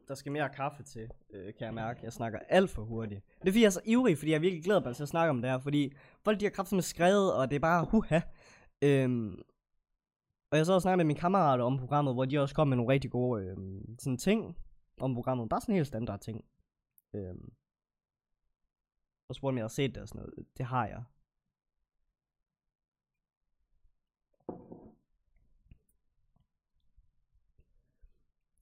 [0.07, 1.99] der skal mere kaffe til, øh, kan jeg mærke.
[2.03, 3.21] Jeg snakker alt for hurtigt.
[3.41, 5.29] Det er fordi, jeg er så ivrig, fordi jeg virkelig glæder mig til at snakke
[5.29, 5.59] om det her.
[5.59, 8.19] Fordi folk, de har kraft som er skrevet, og det er bare huha.
[8.81, 9.41] Øhm,
[10.51, 12.77] og jeg så og snakkede med mine kammerater om programmet, hvor de også kom med
[12.77, 14.57] nogle rigtig gode øhm, sådan ting
[14.97, 15.49] om programmet.
[15.49, 16.45] Bare sådan helt standard ting.
[17.13, 17.53] Øhm,
[19.29, 20.45] og spurgte om jeg havde set det og sådan noget.
[20.57, 21.03] Det har jeg.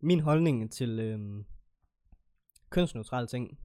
[0.05, 1.43] Min holdning til øh,
[2.69, 3.57] kønsneutrale ting.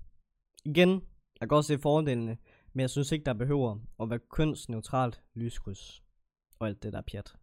[0.65, 2.39] Igen, jeg kan godt se fordelene,
[2.73, 6.03] men jeg synes ikke, der behøver at være kønsneutralt lyskryds.
[6.59, 7.37] Og alt det der pjat.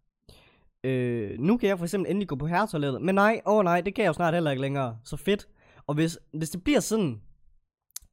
[0.84, 3.81] Øh, nu kan jeg for eksempel endelig gå på herretoilettet, men nej, åh oh nej,
[3.81, 4.99] det kan jeg jo snart heller ikke længere.
[5.03, 5.47] Så fedt.
[5.88, 7.21] Og hvis, hvis det bliver sådan,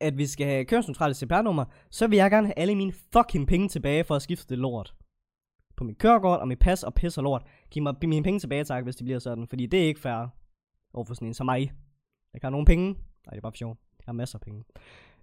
[0.01, 3.69] at vi skal have kønsneutrale CPR-nummer, så vil jeg gerne have alle mine fucking penge
[3.69, 4.95] tilbage for at skifte det lort.
[5.77, 7.43] På mit kørekort og mit pas og pis og lort.
[7.71, 9.49] Giv mig mine penge tilbage, tak, hvis det bliver sådan.
[9.49, 10.42] Fordi det er ikke fair
[10.95, 11.61] overfor sådan en som mig.
[12.33, 12.87] Jeg kan have nogle penge.
[12.93, 13.77] Nej, det er bare for sjov.
[13.99, 14.65] Jeg har masser af penge.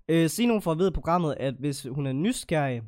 [0.07, 2.83] Øh, sig nogen for at vide programmet, at hvis hun er nysgerrig,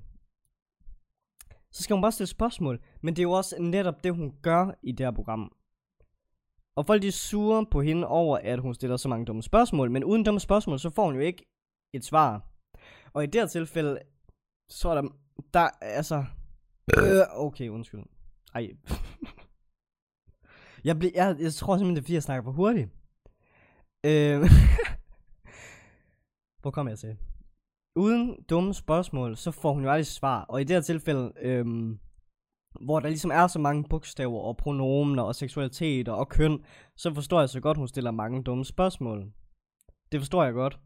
[1.72, 2.80] så skal hun bare stille spørgsmål.
[3.02, 5.52] Men det er jo også netop det, hun gør i det her program.
[6.76, 9.91] Og folk de er sure på hende over, at hun stiller så mange dumme spørgsmål.
[9.91, 11.46] Men uden dumme spørgsmål, så får hun jo ikke
[11.94, 12.41] et svar.
[13.13, 14.00] Og i det her tilfælde,
[14.70, 15.10] så er der,
[15.54, 16.26] der altså...
[16.98, 18.04] Øh, okay, undskyld.
[18.54, 18.70] Ej.
[20.84, 22.89] jeg, bliver, jeg, jeg tror simpelthen, det er fordi, jeg snakker for hurtigt.
[24.06, 24.41] Øh,
[26.62, 27.17] Hvor kommer jeg til?
[27.96, 30.41] Uden dumme spørgsmål, så får hun jo aldrig svar.
[30.41, 32.00] Og i det her tilfælde, øhm,
[32.82, 36.63] hvor der ligesom er så mange bogstaver og pronomener og seksualitet og køn,
[36.96, 39.32] så forstår jeg så godt, hun stiller mange dumme spørgsmål.
[40.12, 40.80] Det forstår jeg godt.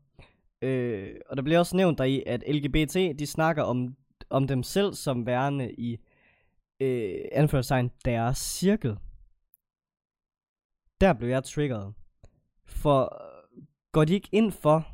[0.62, 3.95] Øh, og der bliver også nævnt der i, at LGBT, de snakker om,
[4.29, 5.97] om dem selv som værende i
[6.79, 8.97] øh, anførselstegn deres cirkel.
[11.01, 11.93] Der blev jeg triggeret.
[12.65, 13.21] For
[13.91, 14.88] går de ikke ind for,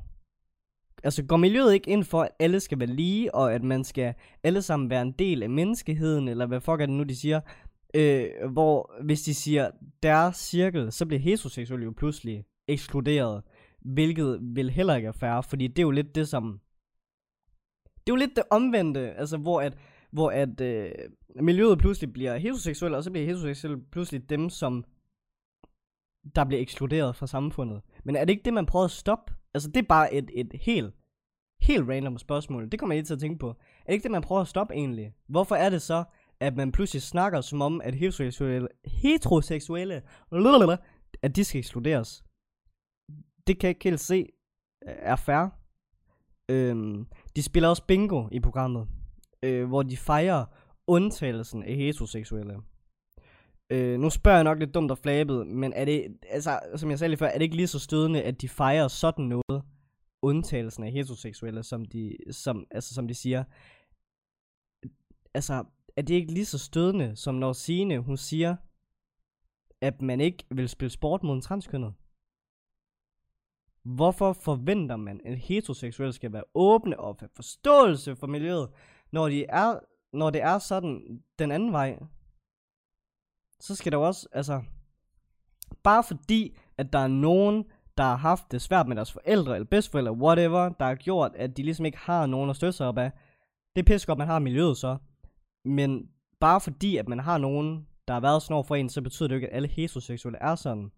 [1.04, 4.14] altså går miljøet ikke ind for, at alle skal være lige, og at man skal
[4.44, 7.42] alle sammen være en del af menneskeheden, eller hvad fuck er det nu, de siger,
[7.94, 9.72] øh, hvor hvis de siger
[10.04, 13.44] deres cirkel, så bliver heteroseksuelle jo pludselig ekskluderet,
[13.82, 16.60] hvilket vil heller ikke er fair, fordi det er jo lidt det som,
[17.84, 19.78] det er jo lidt det omvendte, altså hvor at,
[20.12, 20.92] hvor at øh,
[21.42, 24.84] miljøet pludselig bliver heteroseksuelle, og så bliver heteroseksuelle pludselig dem, som
[26.36, 27.82] der bliver ekskluderet fra samfundet.
[28.04, 29.34] Men er det ikke det, man prøver at stoppe?
[29.54, 30.96] Altså, det er bare et, et helt,
[31.62, 32.72] helt random spørgsmål.
[32.72, 33.50] Det kommer jeg lige til at tænke på.
[33.50, 35.14] Er det ikke det, man prøver at stoppe egentlig?
[35.30, 36.04] Hvorfor er det så,
[36.40, 40.02] at man pludselig snakker som om, at heteroseksuelle, heteroseksuelle
[41.22, 42.24] at de skal ekskluderes?
[43.48, 44.30] Det kan jeg ikke helt se
[44.82, 45.48] er fair.
[46.50, 47.06] Øhm,
[47.36, 48.88] de spiller også bingo i programmet,
[49.44, 50.46] øh, hvor de fejrer
[50.88, 52.58] undtagelsen af heteroseksuelle.
[53.72, 57.00] Øh, nu spørger jeg nok lidt dumt og flabet, men er det, altså, som jeg
[57.00, 59.64] sagde lige før, er det ikke lige så stødende, at de fejrer sådan noget,
[60.22, 63.44] undtagelsen af heteroseksuelle, som de, som, altså, som de siger.
[65.34, 65.64] Altså,
[65.96, 68.56] er det ikke lige så stødende, som når Signe, hun siger,
[69.82, 71.94] at man ikke vil spille sport mod en transkønnet?
[73.84, 78.70] Hvorfor forventer man, at heteroseksuelle skal være åbne og have forståelse for miljøet,
[79.12, 79.80] når, de er,
[80.14, 82.00] når det er sådan den anden vej?
[83.62, 84.62] Så skal der jo også, altså,
[85.84, 87.66] bare fordi, at der er nogen,
[87.98, 91.58] der har haft det svært med deres forældre, eller bedsteforældre, whatever, der har gjort, at
[91.58, 93.12] de ligesom ikke har nogen at støtte sig op af.
[93.76, 94.98] Det er pisse godt, man har miljøet så.
[95.66, 99.02] Men bare fordi, at man har nogen, der har været sådan over for en, så
[99.02, 100.92] betyder det jo ikke, at alle heteroseksuelle er sådan.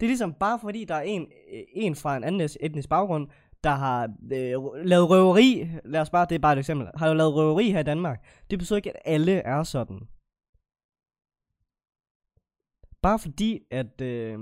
[0.00, 1.26] Det er ligesom bare fordi, der er en,
[1.72, 3.28] en fra en anden etnisk baggrund,
[3.64, 7.14] der har øh, lavet røveri, lad os bare, det er bare et eksempel, har jo
[7.14, 8.24] lavet røveri her i Danmark.
[8.50, 10.08] Det betyder ikke, at alle er sådan.
[13.02, 14.00] Bare fordi, at...
[14.00, 14.38] Øh,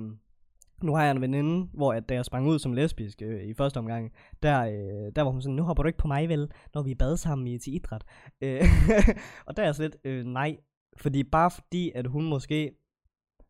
[0.82, 3.54] nu har jeg en veninde, hvor at da jeg sprang ud som lesbisk øh, i
[3.54, 6.50] første omgang, der, øh, der var hun sådan, nu hopper du ikke på mig vel,
[6.74, 8.04] når vi bad sammen i, til idræt.
[8.40, 8.62] Øh,
[9.46, 10.56] og der er jeg sådan lidt, øh, nej,
[10.96, 12.70] fordi bare fordi, at hun måske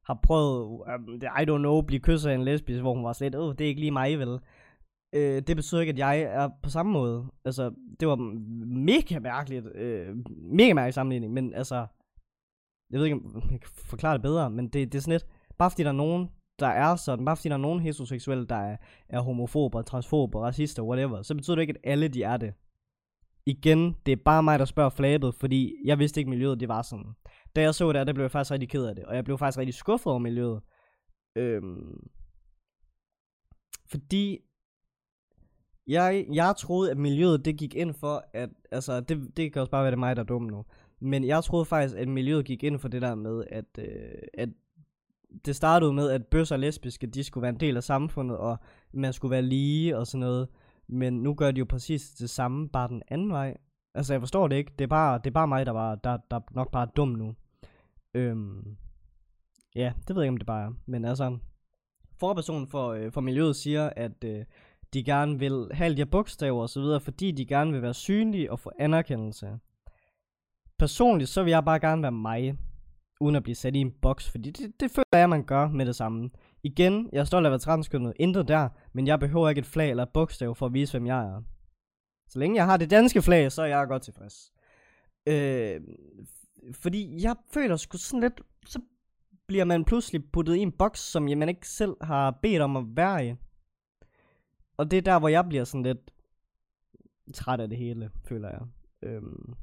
[0.04, 3.34] har prøvet, øh, I don't know, blive kysset af en lesbisk, hvor hun var slet,
[3.34, 4.38] øh, det er ikke lige mig vel.
[5.12, 7.26] Øh, det betyder ikke, at jeg er på samme måde.
[7.44, 7.70] Altså,
[8.00, 8.16] det var
[8.66, 11.86] mega mærkeligt, øh, mega mærkelig sammenligning, men altså,
[12.90, 15.26] jeg ved ikke, om jeg kan forklare det bedre, men det, det er sådan lidt,
[15.58, 18.56] bare fordi der er nogen, der er sådan, bare fordi der er nogen heteroseksuelle, der
[18.56, 18.76] er,
[19.08, 22.54] er homofober, transfober, racister, whatever, så betyder det ikke, at alle de er det.
[23.46, 26.82] Igen, det er bare mig, der spørger flabet, fordi jeg vidste ikke, miljøet det var
[26.82, 27.14] sådan.
[27.56, 29.38] Da jeg så det, der blev jeg faktisk rigtig ked af det, og jeg blev
[29.38, 30.60] faktisk rigtig skuffet over miljøet.
[31.36, 32.08] Øhm,
[33.90, 34.38] fordi
[35.86, 39.70] jeg, jeg troede, at miljøet det gik ind for, at, altså, det, det kan også
[39.70, 40.64] bare være det mig, der er dum nu.
[41.00, 44.48] Men jeg troede faktisk, at miljøet gik ind for det der med, at, øh, at
[45.44, 48.58] det startede med, at bøsser og lesbiske, de skulle være en del af samfundet, og
[48.92, 50.48] man skulle være lige og sådan noget.
[50.88, 53.56] Men nu gør de jo præcis det samme, bare den anden vej.
[53.94, 54.72] Altså, jeg forstår det ikke.
[54.78, 57.08] Det er bare, det er bare mig, der, var, der, der nok bare er dum
[57.08, 57.34] nu.
[58.14, 58.76] Øhm,
[59.74, 60.72] ja, det ved jeg ikke, om det bare er.
[60.86, 61.38] Men altså,
[62.18, 64.44] forpersonen for, øh, for miljøet siger, at øh,
[64.94, 67.82] de gerne vil have alle de her bogstaver og så videre, fordi de gerne vil
[67.82, 69.58] være synlige og få anerkendelse.
[70.80, 72.58] Personligt, så vil jeg bare gerne være mig,
[73.20, 75.86] uden at blive sat i en boks, fordi det, det føler jeg, man gør med
[75.86, 76.30] det samme.
[76.62, 79.66] Igen, jeg er stolt af at være transkønnet, intet der, men jeg behøver ikke et
[79.66, 81.42] flag eller et bogstav for at vise, hvem jeg er.
[82.28, 84.52] Så længe jeg har det danske flag, så er jeg godt tilfreds.
[85.26, 85.80] Øh,
[86.72, 88.80] fordi jeg føler sgu sådan lidt, så
[89.46, 92.84] bliver man pludselig puttet i en boks, som man ikke selv har bedt om at
[92.86, 93.34] være i.
[94.76, 96.10] Og det er der, hvor jeg bliver sådan lidt
[97.34, 98.60] træt af det hele, føler jeg.
[99.02, 99.54] Øhm.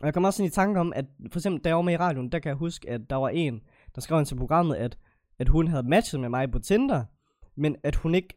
[0.00, 1.94] Og jeg kommer også sådan i tanke om, at for eksempel, da jeg var med
[1.94, 3.60] i radioen, der kan jeg huske, at der var en,
[3.94, 4.98] der skrev ind til programmet, at,
[5.38, 7.04] at hun havde matchet med mig på Tinder,
[7.56, 8.34] men at hun ikke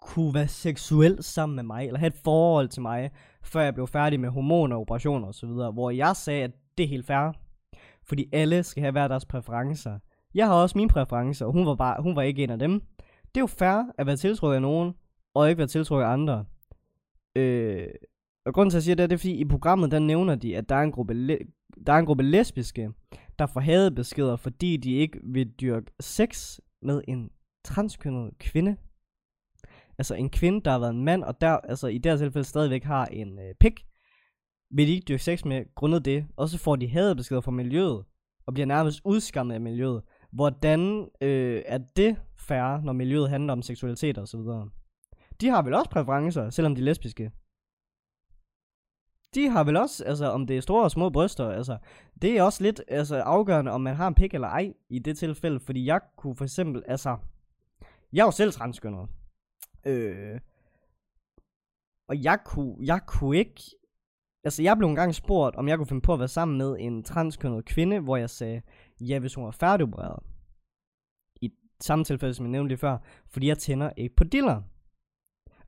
[0.00, 3.10] kunne være seksuel sammen med mig, eller have et forhold til mig,
[3.42, 7.06] før jeg blev færdig med hormoner, operationer osv., hvor jeg sagde, at det er helt
[7.06, 7.32] fair,
[8.02, 9.98] fordi alle skal have hver deres præferencer.
[10.34, 12.80] Jeg har også mine præferencer, og hun var, bare, hun var ikke en af dem.
[13.34, 14.94] Det er jo fair at være tiltrukket af nogen,
[15.34, 16.44] og ikke være tiltrukket af andre.
[17.36, 17.88] Øh,
[18.46, 20.68] og grunden til at sige det, det er fordi i programmet, der nævner de, at
[20.68, 21.38] der er en gruppe,
[21.86, 22.90] der er en gruppe lesbiske,
[23.38, 27.30] der får hadebeskeder, fordi de ikke vil dyrke sex med en
[27.64, 28.76] transkønnet kvinde.
[29.98, 32.84] Altså en kvinde, der har været en mand, og der, altså i deres tilfælde stadigvæk
[32.84, 33.86] har en øh, pik,
[34.70, 38.04] vil de ikke dyrke sex med grundet det, og så får de hadebeskeder fra miljøet,
[38.46, 40.02] og bliver nærmest udskammet af miljøet.
[40.32, 44.68] Hvordan øh, er det færre, når miljøet handler om seksualitet og så videre?
[45.40, 47.30] De har vel også præferencer, selvom de er lesbiske.
[49.34, 51.78] De har vel også, altså om det er store og små bryster, altså
[52.22, 55.18] det er også lidt altså, afgørende, om man har en pik eller ej i det
[55.18, 57.16] tilfælde, fordi jeg kunne for eksempel, altså,
[58.12, 59.08] jeg er jo selv transkønnet.
[59.86, 60.40] Øh,
[62.08, 63.62] og jeg kunne, jeg kunne ikke
[64.46, 67.02] Altså, jeg blev engang spurgt, om jeg kunne finde på at være sammen med en
[67.02, 68.62] transkønnet kvinde, hvor jeg sagde,
[69.00, 70.22] ja, hvis hun var færdigopereret.
[71.40, 74.62] I samme tilfælde, som jeg nævnte lige før, fordi jeg tænder ikke på diller.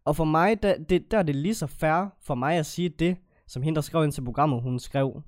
[0.05, 2.88] Og for mig, der, det, der er det lige så fair for mig at sige
[2.88, 3.16] det,
[3.48, 5.22] som hende, der skrev ind til programmet, hun skrev,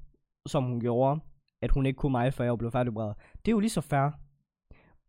[0.46, 1.20] som hun gjorde,
[1.62, 3.16] at hun ikke kunne mig, før jeg blev færdigbredet.
[3.34, 4.10] Det er jo lige så fair.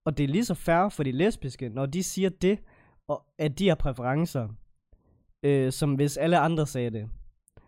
[0.05, 2.59] Og det er lige så fair for de lesbiske, når de siger det,
[3.07, 4.49] og at de har præferencer,
[5.43, 7.09] øh, som hvis alle andre sagde det.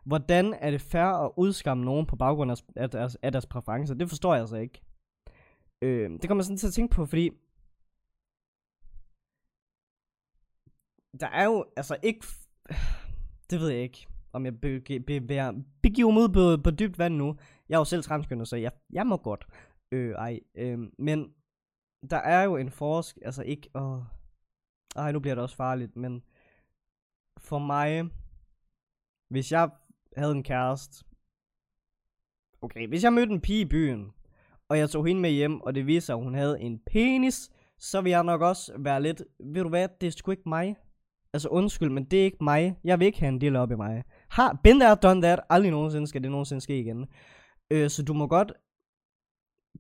[0.06, 3.96] Hvordan er det fair at udskamme nogen på baggrund af, af, deres, af deres præferencer?
[3.96, 4.82] Det forstår jeg altså ikke.
[5.82, 7.30] Øh, det kommer sådan til at tænke på, fordi...
[11.20, 12.26] Der er jo altså ikke...
[13.50, 15.20] Det ved jeg ikke, om jeg begiver be,
[16.14, 17.36] mig ud på, på dybt vand nu.
[17.70, 19.48] Jeg er jo selv transkønnet, så jeg, jeg må godt.
[19.92, 21.34] Øh, ej, øh, men
[22.10, 24.02] der er jo en forsk, altså ikke, åh,
[24.96, 26.24] ej, nu bliver det også farligt, men
[27.38, 28.10] for mig,
[29.30, 29.70] hvis jeg
[30.18, 31.06] havde en kæreste.
[32.62, 34.12] Okay, hvis jeg mødte en pige i byen,
[34.70, 37.52] og jeg tog hende med hjem, og det viser sig, at hun havde en penis,
[37.78, 40.76] så vil jeg nok også være lidt, ved du hvad, det er sgu ikke mig.
[41.34, 42.80] Altså undskyld, men det er ikke mig.
[42.84, 44.04] Jeg vil ikke have en del op i mig.
[44.34, 45.40] Har, been there, done that.
[45.50, 47.08] Aldrig nogensinde skal det nogensinde ske igen.
[47.70, 48.54] Øh, så du må godt...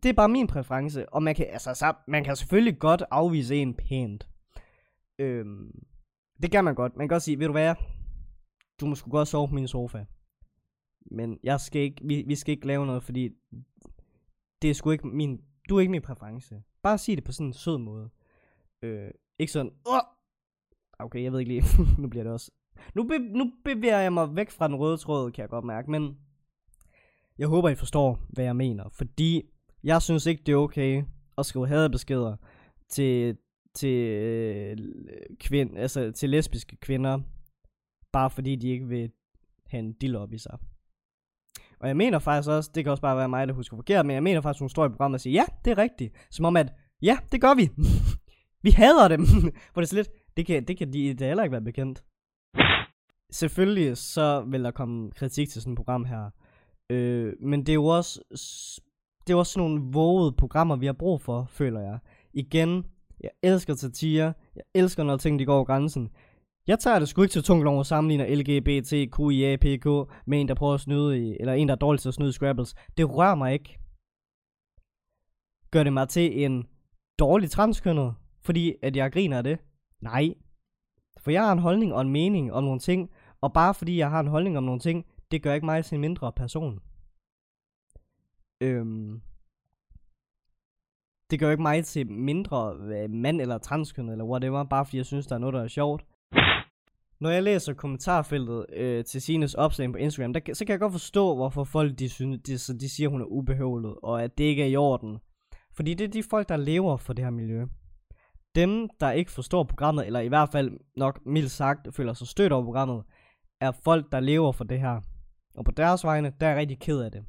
[0.03, 1.13] Det er bare min præference.
[1.13, 4.29] Og man kan, altså, så, man kan selvfølgelig godt afvise en pænt.
[5.19, 5.45] Øh,
[6.41, 6.95] det kan man godt.
[6.95, 7.75] Man kan godt sige, ved du hvad,
[8.79, 10.05] du må sgu godt sove på min sofa.
[11.11, 13.29] Men jeg skal ikke, vi, vi skal ikke lave noget, fordi
[14.61, 16.63] det er sgu ikke min, du er ikke min præference.
[16.83, 18.09] Bare sig det på sådan en sød måde.
[18.81, 19.99] Øh, ikke sådan, Åh!
[20.99, 21.63] okay, jeg ved ikke lige,
[22.01, 22.51] nu bliver det også.
[22.95, 25.91] Nu, be, nu bevæger jeg mig væk fra den røde tråd, kan jeg godt mærke,
[25.91, 26.17] men
[27.37, 29.41] jeg håber, I forstår, hvad jeg mener, fordi
[29.83, 31.03] jeg synes ikke, det er okay
[31.37, 32.35] at skrive hadebeskeder
[32.89, 33.37] til,
[33.75, 34.77] til, øh,
[35.39, 37.19] kvind, altså, til lesbiske kvinder,
[38.11, 39.11] bare fordi de ikke vil
[39.67, 40.57] have en dill op i sig.
[41.79, 44.13] Og jeg mener faktisk også, det kan også bare være mig, der husker forkert, men
[44.13, 46.13] jeg mener faktisk, hun står i programmet og siger, ja, det er rigtigt.
[46.31, 47.69] Som om at, ja, det gør vi.
[48.65, 49.25] vi hader dem.
[49.73, 52.03] Hvor det er så lidt, det kan, det kan de det heller ikke være bekendt.
[53.33, 56.29] Selvfølgelig så vil der komme kritik til sådan et program her.
[56.89, 58.21] Øh, men det er jo også,
[59.27, 61.99] det er også sådan nogle vågede programmer, vi har brug for, føler jeg.
[62.33, 62.85] Igen,
[63.21, 64.33] jeg elsker satire.
[64.55, 66.09] Jeg elsker, når ting de går over grænsen.
[66.67, 69.85] Jeg tager det sgu ikke til tungt over sammenligner LGBT, QIA, PK
[70.25, 72.29] med en, der prøver at snyde i, eller en, der er dårlig til at snyde
[72.29, 72.75] i Scrabbles.
[72.97, 73.79] Det rører mig ikke.
[75.71, 76.67] Gør det mig til en
[77.19, 79.59] dårlig transkønnet, fordi at jeg griner af det?
[80.01, 80.33] Nej.
[81.19, 83.09] For jeg har en holdning og en mening om nogle ting,
[83.43, 85.95] og bare fordi jeg har en holdning om nogle ting, det gør ikke mig til
[85.95, 86.79] en mindre person.
[88.61, 89.21] Øhm,
[91.29, 95.05] det gør ikke mig til mindre øh, mand eller transkønnet eller whatever, bare fordi jeg
[95.05, 96.05] synes, der er noget, der er sjovt.
[97.19, 100.91] Når jeg læser kommentarfeltet øh, til Sines opslag på Instagram, der, så kan jeg godt
[100.91, 104.43] forstå, hvorfor folk de, synes, de, så de siger, hun er ubehøvlet, og at det
[104.43, 105.19] ikke er i orden.
[105.75, 107.65] Fordi det er de folk, der lever for det her miljø.
[108.55, 112.51] Dem, der ikke forstår programmet, eller i hvert fald nok mildt sagt føler sig stødt
[112.51, 113.03] over programmet,
[113.63, 115.01] er folk, der lever for det her.
[115.55, 117.23] Og på deres vegne, der er jeg rigtig ked af det.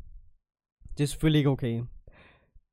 [0.99, 1.83] Det er selvfølgelig ikke okay.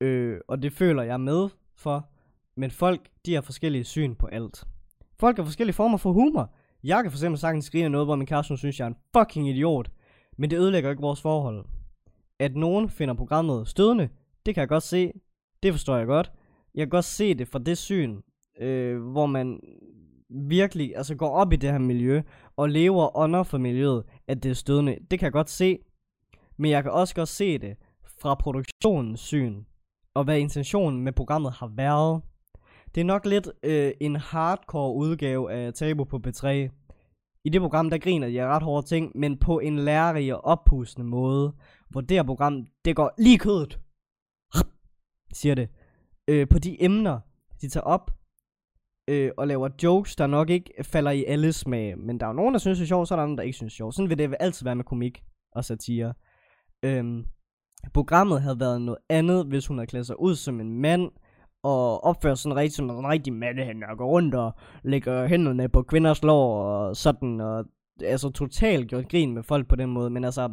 [0.01, 2.09] Øh, og det føler jeg med for.
[2.55, 4.64] Men folk, de har forskellige syn på alt.
[5.20, 6.53] Folk har forskellige former for humor.
[6.84, 9.49] Jeg kan for eksempel sagtens skrive noget, hvor min kæreste synes, jeg er en fucking
[9.49, 9.91] idiot.
[10.38, 11.66] Men det ødelægger ikke vores forhold.
[12.39, 14.09] At nogen finder programmet stødende,
[14.45, 15.12] det kan jeg godt se.
[15.64, 16.32] Det forstår jeg godt.
[16.76, 18.22] Jeg kan godt se det fra det syn,
[18.59, 19.59] øh, hvor man
[20.30, 22.22] virkelig altså går op i det her miljø,
[22.62, 24.97] og lever under for miljøet, at det er stødende.
[25.12, 25.80] Det kan jeg godt se.
[26.57, 27.78] Men jeg kan også godt se det
[28.22, 29.64] fra produktionens syn,
[30.14, 32.22] og hvad intentionen med programmet har været.
[32.95, 36.47] Det er nok lidt øh, en hardcore udgave af Tabu på B3.
[37.45, 41.07] I det program, der griner de ret hårde ting, men på en lærerig og oppustende
[41.07, 41.53] måde.
[41.89, 43.80] Hvor det her program, det går lige kødet.
[45.34, 45.70] Siger det.
[46.28, 47.20] Øh, på de emner,
[47.62, 48.12] de tager op,
[49.08, 51.97] øh, og laver jokes, der nok ikke falder i alles smag.
[51.97, 53.43] Men der er jo nogen, der synes det er sjovt, så er der andre, der
[53.43, 53.95] ikke synes det er sjovt.
[53.95, 56.14] Sådan vil det altid være med komik og satire.
[56.84, 57.26] Øhm,
[57.93, 61.12] programmet havde været noget andet, hvis hun havde klædt sig ud som en mand,
[61.64, 64.52] og opført sådan rigtig som en rigtig mandehænder, og går rundt og
[64.84, 67.66] lægger hænderne på kvinders lår, og sådan, og
[68.04, 70.49] altså totalt gjort grin med folk på den måde, men altså,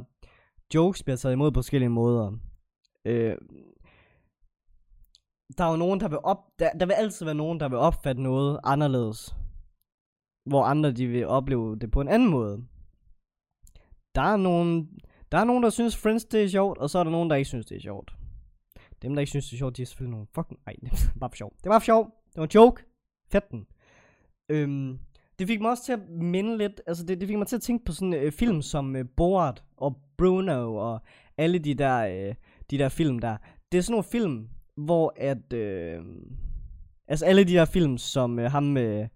[0.74, 2.32] jokes bliver taget imod på forskellige måder.
[3.04, 3.36] Øh,
[5.58, 7.78] der er jo nogen, der vil op, der, der vil altid være nogen, der vil
[7.78, 9.36] opfatte noget anderledes,
[10.46, 12.64] hvor andre de vil opleve det på en anden måde.
[14.14, 14.88] Der er nogen,
[15.32, 17.36] der er nogen, der synes Friends det er sjovt, og så er der nogen, der
[17.36, 18.14] ikke synes det er sjovt.
[19.02, 20.60] Dem, der ikke synes det er sjovt, de er selvfølgelig nogle fucking...
[20.66, 21.52] Ej, det var bare for sjov.
[21.62, 22.04] Det var for sjov.
[22.04, 22.84] Det var en joke.
[23.32, 23.66] Fedt den.
[24.48, 24.98] Øhm,
[25.38, 27.62] det fik mig også til at minde lidt, altså det, det fik mig til at
[27.62, 31.00] tænke på sådan en øh, film som øh, Borat og Bruno og
[31.38, 32.34] alle de der, øh,
[32.70, 33.36] de der film der.
[33.72, 34.48] Det er sådan nogle film,
[34.84, 36.04] hvor at, øh,
[37.08, 39.08] altså alle de der film, som øh, ham med øh,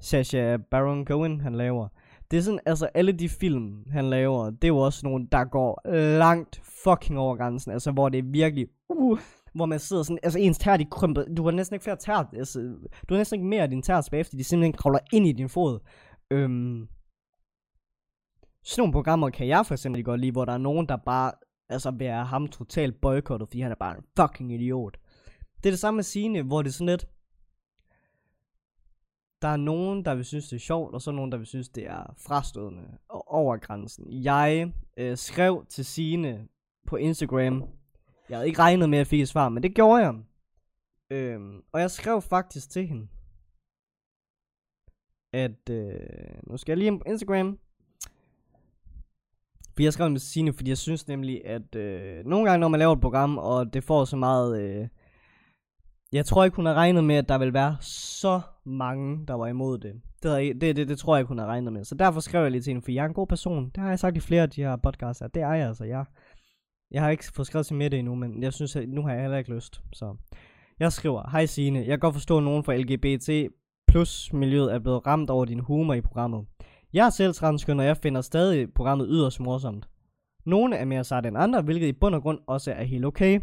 [0.00, 1.88] Sacha Baron Cohen, han laver,
[2.30, 5.44] det er sådan, altså alle de film, han laver, det er jo også nogle, der
[5.44, 5.80] går
[6.18, 7.72] langt fucking over grænsen.
[7.72, 9.18] Altså hvor det er virkelig, uh,
[9.54, 12.30] hvor man sidder sådan, altså ens tær, de krymper, du har næsten ikke flere tær,
[12.36, 12.60] altså,
[13.08, 15.32] du har næsten ikke mere af din tær tilbage, fordi de simpelthen kravler ind i
[15.32, 15.78] din fod.
[16.30, 16.88] Øhm,
[18.64, 21.32] sådan nogle programmer kan jeg for eksempel godt lide, hvor der er nogen, der bare,
[21.68, 24.98] altså vil ham totalt boykottet, fordi han er bare en fucking idiot.
[25.56, 27.08] Det er det samme med Signe, hvor det er sådan lidt,
[29.42, 31.46] der er nogen, der vil synes, det er sjovt, og så er nogen, der vil
[31.46, 34.06] synes, det er frastødende og over grænsen.
[34.24, 36.48] Jeg øh, skrev til Sine
[36.86, 37.64] på Instagram.
[38.28, 40.14] Jeg havde ikke regnet med, at jeg fik et svar, men det gjorde jeg.
[41.10, 43.08] Øhm, og jeg skrev faktisk til hende,
[45.32, 47.58] at, øh, nu skal jeg lige ind på Instagram.
[49.76, 52.80] For jeg skrev med Sine, fordi jeg synes nemlig, at øh, nogle gange, når man
[52.80, 54.62] laver et program, og det får så meget...
[54.62, 54.88] Øh,
[56.12, 59.46] jeg tror ikke, hun har regnet med, at der vil være så mange, der var
[59.46, 59.92] imod det.
[60.22, 61.84] Det, det, det, det tror jeg ikke, hun har regnet med.
[61.84, 63.64] Så derfor skrev jeg lige til hende, for jeg er en god person.
[63.64, 65.22] Det har jeg sagt i flere af de her podcasts.
[65.22, 65.84] At det er jeg altså.
[65.84, 66.04] Jeg,
[66.90, 69.20] jeg har ikke fået skrevet til Mette endnu, men jeg synes, at nu har jeg
[69.20, 69.80] heller ikke lyst.
[69.92, 70.16] Så
[70.80, 73.52] jeg skriver, hej Signe, jeg kan godt forstå, at nogen fra LGBT
[73.88, 76.46] plus miljøet er blevet ramt over din humor i programmet.
[76.96, 79.88] Jeg er selv transkøn, og jeg finder stadig programmet yderst morsomt.
[80.44, 83.40] Nogle er mere sarte end andre, hvilket i bund og grund også er helt okay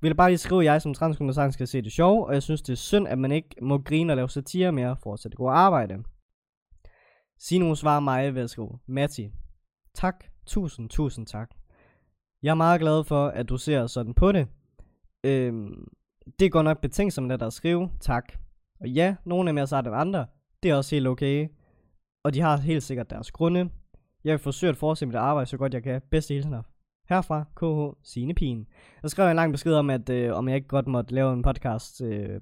[0.00, 2.42] vil bare lige skrive, at jeg som transkønnet sagtens skal se det sjov, og jeg
[2.42, 5.18] synes, det er synd, at man ikke må grine og lave satire mere for at
[5.18, 5.94] sætte god arbejde.
[7.38, 9.30] Signe svarer mig ved at skrive, Matti,
[9.94, 11.50] tak, tusind, tusind tak.
[12.42, 14.48] Jeg er meget glad for, at du ser sådan på det.
[15.24, 15.88] Øhm,
[16.38, 18.32] det går nok betænksomt at der skrive, tak.
[18.80, 20.26] Og ja, nogle er mere sart end andre.
[20.62, 21.48] Det er også helt okay.
[22.26, 23.70] Og de har helt sikkert deres grunde.
[24.24, 26.02] Jeg vil forsøge at fortsætte mit arbejde så godt jeg kan.
[26.10, 26.62] Bedste hilsener
[27.08, 28.66] Herfra, KH Signe Pien.
[29.02, 31.42] Jeg skrev en lang besked om, at øh, om jeg ikke godt måtte lave en
[31.42, 32.40] podcast øh,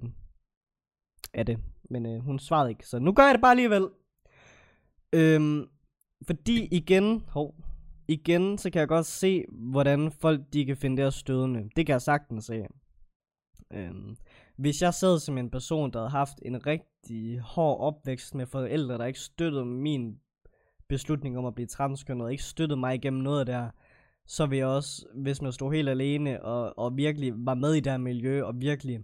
[1.33, 1.59] af det.
[1.89, 3.89] Men øh, hun svarede ikke, så nu gør jeg det bare alligevel.
[5.13, 5.67] Øhm,
[6.27, 7.55] fordi igen, hov,
[8.07, 11.69] igen, så kan jeg godt se, hvordan folk de kan finde det her stødende.
[11.75, 12.65] Det kan jeg sagtens se.
[13.73, 14.17] Øhm,
[14.55, 18.97] hvis jeg sad som en person, der havde haft en rigtig hård opvækst med forældre,
[18.97, 20.19] der ikke støttede min
[20.87, 23.69] beslutning om at blive transkønnet, og ikke støttede mig igennem noget af det her,
[24.27, 27.79] så vil jeg også, hvis man stod helt alene, og, og virkelig var med i
[27.79, 28.99] det her miljø, og virkelig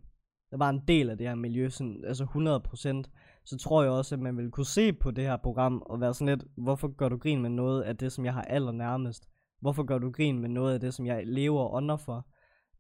[0.52, 3.12] var en del af det her miljø, sådan, altså 100%,
[3.45, 6.14] så tror jeg også, at man vil kunne se på det her program, og være
[6.14, 9.28] sådan lidt, hvorfor gør du grin med noget af det, som jeg har allernærmest?
[9.62, 12.28] Hvorfor gør du grin med noget af det, som jeg lever under for?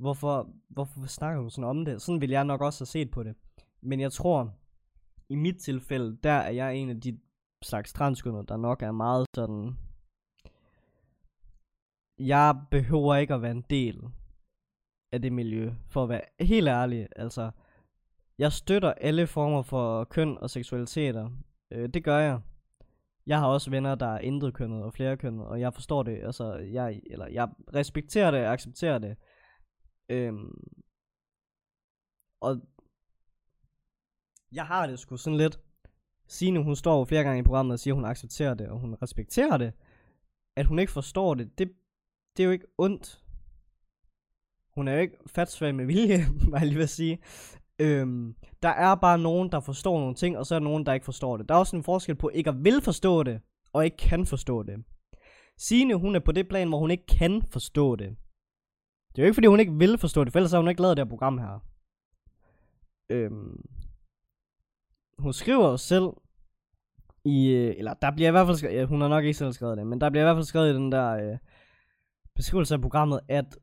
[0.01, 2.01] Hvorfor, hvorfor snakker du sådan om det?
[2.01, 3.35] Sådan vil jeg nok også have set på det.
[3.81, 4.53] Men jeg tror,
[5.29, 7.19] i mit tilfælde, der er jeg en af de
[7.63, 9.77] slags transkønner, der nok er meget sådan...
[12.19, 14.01] Jeg behøver ikke at være en del
[15.11, 17.07] af det miljø, for at være helt ærlig.
[17.15, 17.51] Altså,
[18.37, 21.29] jeg støtter alle former for køn og seksualiteter.
[21.71, 22.39] Øh, det gør jeg.
[23.27, 26.23] Jeg har også venner, der er intet kønnet og flere kønnet, og jeg forstår det.
[26.23, 29.17] Altså, jeg, eller jeg respekterer det og accepterer det.
[30.11, 30.63] Øhm,
[32.41, 32.61] og
[34.51, 35.59] jeg har det sgu sådan lidt.
[36.27, 38.79] Signe, hun står jo flere gange i programmet og siger, at hun accepterer det, og
[38.79, 39.73] hun respekterer det.
[40.55, 41.71] At hun ikke forstår det, det,
[42.37, 43.23] det er jo ikke ondt.
[44.75, 46.17] Hun er jo ikke fatsvag med vilje,
[46.51, 47.19] var jeg lige at sige.
[47.79, 50.93] Øhm, der er bare nogen, der forstår nogle ting, og så er der nogen, der
[50.93, 51.49] ikke forstår det.
[51.49, 53.41] Der er også en forskel på ikke at vil forstå det,
[53.73, 54.83] og ikke kan forstå det.
[55.57, 58.15] Signe, hun er på det plan, hvor hun ikke kan forstå det.
[59.11, 60.81] Det er jo ikke, fordi hun ikke vil forstå det, for ellers har hun ikke
[60.81, 61.59] lavet det her program her.
[63.09, 63.65] Øhm,
[65.17, 66.09] hun skriver jo selv
[67.25, 69.53] i, øh, eller der bliver i hvert fald skrevet, ja, hun har nok ikke selv
[69.53, 71.37] skrevet det, men der bliver i hvert fald skrevet i den der øh,
[72.35, 73.57] beskrivelse af programmet, at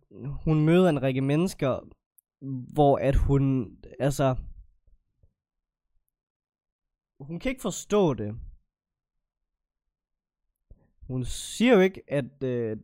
[0.44, 1.80] hun møder en række mennesker,
[2.74, 4.36] hvor at hun, altså,
[7.20, 8.40] hun kan ikke forstå det.
[11.07, 12.76] Hun siger jo ikke, at øh,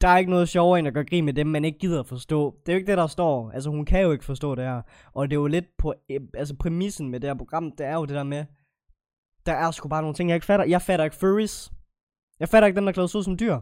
[0.00, 2.06] der er ikke noget sjovere end at gøre grin med dem, man ikke gider at
[2.06, 2.56] forstå.
[2.66, 3.50] Det er jo ikke det, der står.
[3.50, 4.82] Altså, hun kan jo ikke forstå det her.
[5.12, 7.94] Og det er jo lidt på, øh, altså præmissen med det her program, det er
[7.94, 8.44] jo det der med,
[9.46, 10.66] der er sgu bare nogle ting, jeg ikke fatter.
[10.66, 11.72] Jeg fatter ikke furries.
[12.40, 13.58] Jeg fatter ikke dem, der klæder sig ud som dyr.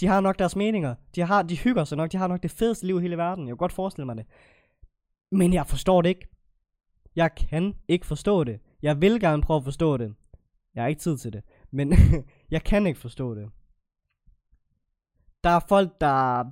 [0.00, 0.94] De har nok deres meninger.
[1.14, 2.12] De, har, de hygger sig nok.
[2.12, 3.44] De har nok det fedeste liv i hele verden.
[3.44, 4.26] Jeg kan godt forestille mig det.
[5.32, 6.28] Men jeg forstår det ikke.
[7.16, 8.60] Jeg kan ikke forstå det.
[8.82, 10.14] Jeg vil gerne prøve at forstå det.
[10.74, 11.42] Jeg har ikke tid til det.
[11.70, 11.92] Men
[12.50, 13.50] jeg kan ikke forstå det.
[15.46, 16.44] Der er folk, der...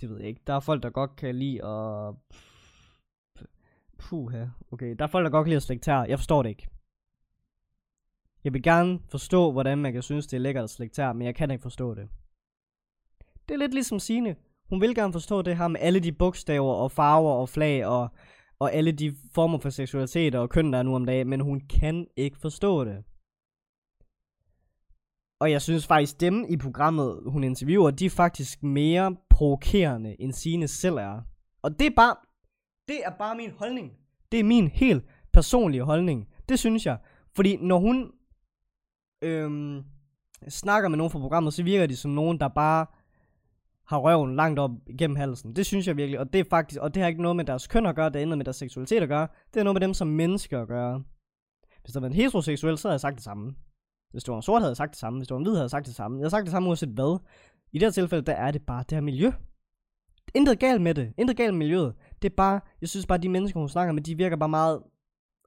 [0.00, 0.40] Det ved jeg ikke.
[0.46, 2.14] Der er folk, der godt kan lide at...
[4.10, 4.48] her.
[4.70, 6.68] Okay, der er folk, der godt kan lide at slægte Jeg forstår det ikke.
[8.44, 11.34] Jeg vil gerne forstå, hvordan man kan synes, det er lækkert at slægte men jeg
[11.34, 12.08] kan ikke forstå det.
[13.48, 14.36] Det er lidt ligesom Sine.
[14.68, 18.08] Hun vil gerne forstå det her med alle de bogstaver og farver og flag og,
[18.58, 21.60] og alle de former for seksualitet og køn, der er nu om dagen, men hun
[21.60, 23.04] kan ikke forstå det.
[25.42, 30.32] Og jeg synes faktisk, dem i programmet, hun interviewer, de er faktisk mere provokerende, end
[30.32, 31.20] sine selv er.
[31.62, 32.16] Og det er bare,
[32.88, 33.92] det er bare min holdning.
[34.32, 36.28] Det er min helt personlige holdning.
[36.48, 36.98] Det synes jeg.
[37.36, 38.12] Fordi når hun
[39.22, 39.84] øhm,
[40.48, 42.86] snakker med nogen fra programmet, så virker de som nogen, der bare
[43.86, 45.56] har røven langt op igennem halsen.
[45.56, 47.66] Det synes jeg virkelig, og det er faktisk, og det har ikke noget med deres
[47.66, 49.80] køn at gøre, det er noget med deres seksualitet at gøre, det er noget med
[49.80, 51.02] dem som mennesker at gøre.
[51.82, 53.54] Hvis der var en heteroseksuel, så havde jeg sagt det samme.
[54.12, 55.18] Hvis du var en sort, havde jeg sagt det samme.
[55.18, 56.18] Hvis du var en hvid, havde jeg sagt det samme.
[56.18, 57.18] Jeg har sagt det samme uanset hvad.
[57.72, 59.32] I det her tilfælde, der er det bare det her miljø.
[60.34, 61.12] Intet galt med det.
[61.18, 61.94] Intet galt med miljøet.
[62.22, 64.82] Det er bare, jeg synes bare, de mennesker, hun snakker med, de virker bare meget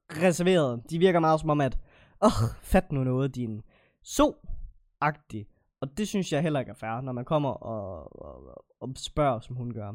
[0.10, 0.82] reserverede.
[0.90, 1.78] De virker meget som om, at,
[2.22, 3.62] åh, oh, fat nu noget, din
[4.04, 5.46] so-agtig.
[5.82, 9.40] Og det synes jeg heller ikke er fair, når man kommer og, og, og spørger,
[9.40, 9.94] som hun gør.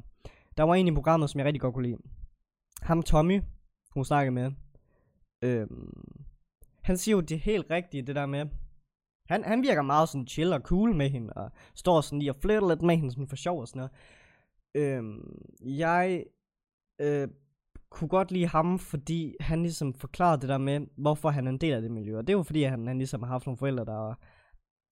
[0.56, 1.98] Der var en i programmet, som jeg rigtig godt kunne lide.
[2.82, 3.42] Ham Tommy,
[3.94, 4.52] hun snakkede med.
[5.42, 6.24] Øhm,
[6.82, 8.46] han siger jo det helt rigtige, det der med,
[9.28, 12.36] han, han virker meget sådan chill og cool med hende, og står sådan lige og
[12.36, 13.92] flytter lidt med hende sådan for sjov og sådan noget.
[14.74, 16.24] Øhm, jeg
[17.00, 17.28] øh,
[17.90, 21.58] kunne godt lide ham, fordi han ligesom forklarede det der med, hvorfor han er en
[21.58, 22.18] del af det miljø.
[22.18, 24.14] Og det er jo fordi, han, han ligesom har haft nogle forældre, der,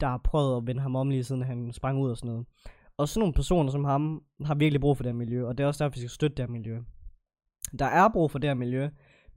[0.00, 2.46] der har prøvet at vende ham om lige siden han sprang ud og sådan noget.
[2.96, 5.64] Og sådan nogle personer som ham, har virkelig brug for det her miljø, og det
[5.64, 6.80] er også derfor, vi skal støtte det her miljø.
[7.78, 8.88] Der er brug for det her miljø,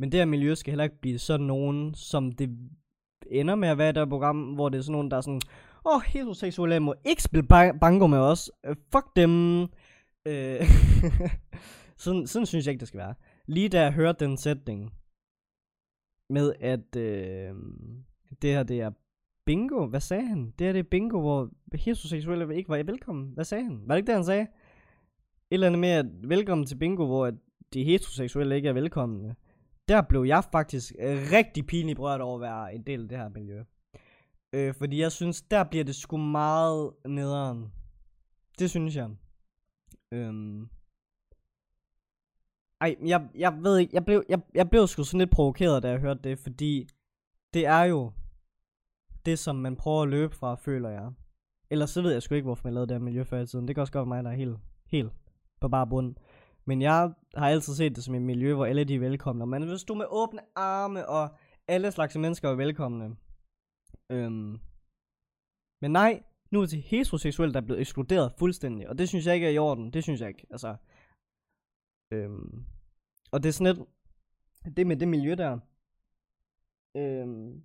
[0.02, 2.58] men det her miljø skal heller ikke blive sådan nogen, som det
[3.32, 5.42] ender med at være der program, hvor det er sådan nogen, der er sådan,
[5.86, 7.48] åh, oh, heteroseksuelle må ikke spille
[7.82, 8.52] bango med os.
[8.70, 9.62] Uh, fuck dem.
[9.62, 10.66] Uh,
[12.04, 13.14] sådan, sådan synes jeg ikke, det skal være.
[13.48, 14.92] Lige da jeg hørte den sætning,
[16.30, 17.58] med at uh,
[18.42, 18.92] det her, det er
[19.46, 19.86] bingo.
[19.86, 20.54] Hvad sagde han?
[20.60, 23.32] Det her, det er bingo, hvor heteroseksuelle ikke var velkommen.
[23.34, 23.82] Hvad sagde han?
[23.86, 24.42] Var det ikke det, han sagde?
[24.42, 24.48] Et
[25.52, 27.32] eller andet med, at velkommen til bingo, hvor
[27.74, 29.36] de heteroseksuelle ikke er velkomne
[29.92, 33.18] der blev jeg faktisk øh, rigtig pinligt berørt over at være en del af det
[33.18, 33.64] her miljø.
[34.54, 37.72] Øh, fordi jeg synes, der bliver det sgu meget nederen.
[38.60, 39.10] Det synes jeg.
[40.12, 40.70] Øhm.
[42.82, 45.90] Ej, jeg, jeg ved ikke, jeg blev, jeg, jeg blev sgu sådan lidt provokeret, da
[45.90, 46.88] jeg hørte det, fordi
[47.54, 48.12] det er jo
[49.26, 51.12] det, som man prøver at løbe fra, føler jeg.
[51.70, 53.68] Ellers så ved jeg sgu ikke, hvorfor man lavede det her miljø før i tiden.
[53.68, 55.12] Det kan også godt være mig, der er helt, helt
[55.62, 56.16] på bare bund.
[56.66, 59.46] Men jeg har altid set det som et miljø, hvor alle de er velkomne.
[59.46, 61.30] Men man du med åbne arme, og
[61.68, 63.16] alle slags mennesker er velkomne.
[64.10, 64.60] Øhm.
[65.82, 68.90] Men nej, Nu er det til heteroseksuelle, der er blevet ekskluderet fuldstændig.
[68.90, 69.94] Og det synes jeg ikke er i orden.
[69.94, 70.48] Det synes jeg ikke.
[70.52, 70.76] Altså,
[72.12, 72.66] øhm,
[73.32, 73.88] og det er sådan lidt,
[74.78, 75.60] det med det miljø der.
[76.96, 77.64] Øhm,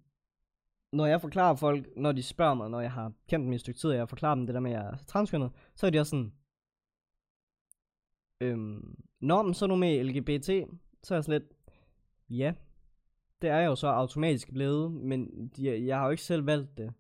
[0.93, 3.61] når jeg forklarer folk, når de spørger mig, når jeg har kendt dem i et
[3.61, 5.91] stykke tid, og jeg forklarer dem det der med, at jeg er transkønnet, så er
[5.91, 6.33] de også sådan,
[8.41, 10.47] øhm, når man så er med LGBT,
[11.03, 11.53] så er jeg sådan lidt,
[12.31, 12.53] ja,
[13.43, 16.79] det er jeg jo så automatisk blevet, men jeg, jeg har jo ikke selv valgt
[16.79, 16.93] det.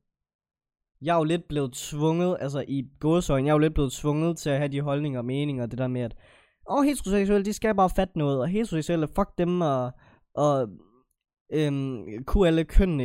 [1.02, 4.38] Jeg er jo lidt blevet tvunget, altså i godsøjen, jeg er jo lidt blevet tvunget
[4.38, 6.16] til at have de holdninger og meninger, det der med, at
[6.70, 9.92] åh, heteroseksuelle, de skal bare fatte noget, og heteroseksuelle, fuck dem, og,
[10.34, 10.68] og
[11.52, 13.00] øhm, kunne alle køn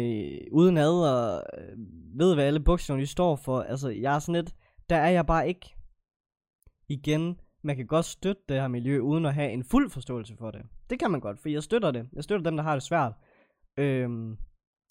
[0.52, 1.78] uden ad, og øh,
[2.20, 3.62] ved, hvad alle bukserne de står for.
[3.62, 4.56] Altså, jeg er sådan lidt,
[4.90, 5.76] der er jeg bare ikke.
[6.90, 10.52] Igen, man kan godt støtte det her miljø, uden at have en fuld forståelse for
[10.52, 10.62] det.
[10.90, 12.10] Det kan man godt, for jeg støtter det.
[12.14, 13.14] Jeg støtter dem, der har det svært.
[13.78, 14.38] Øhm,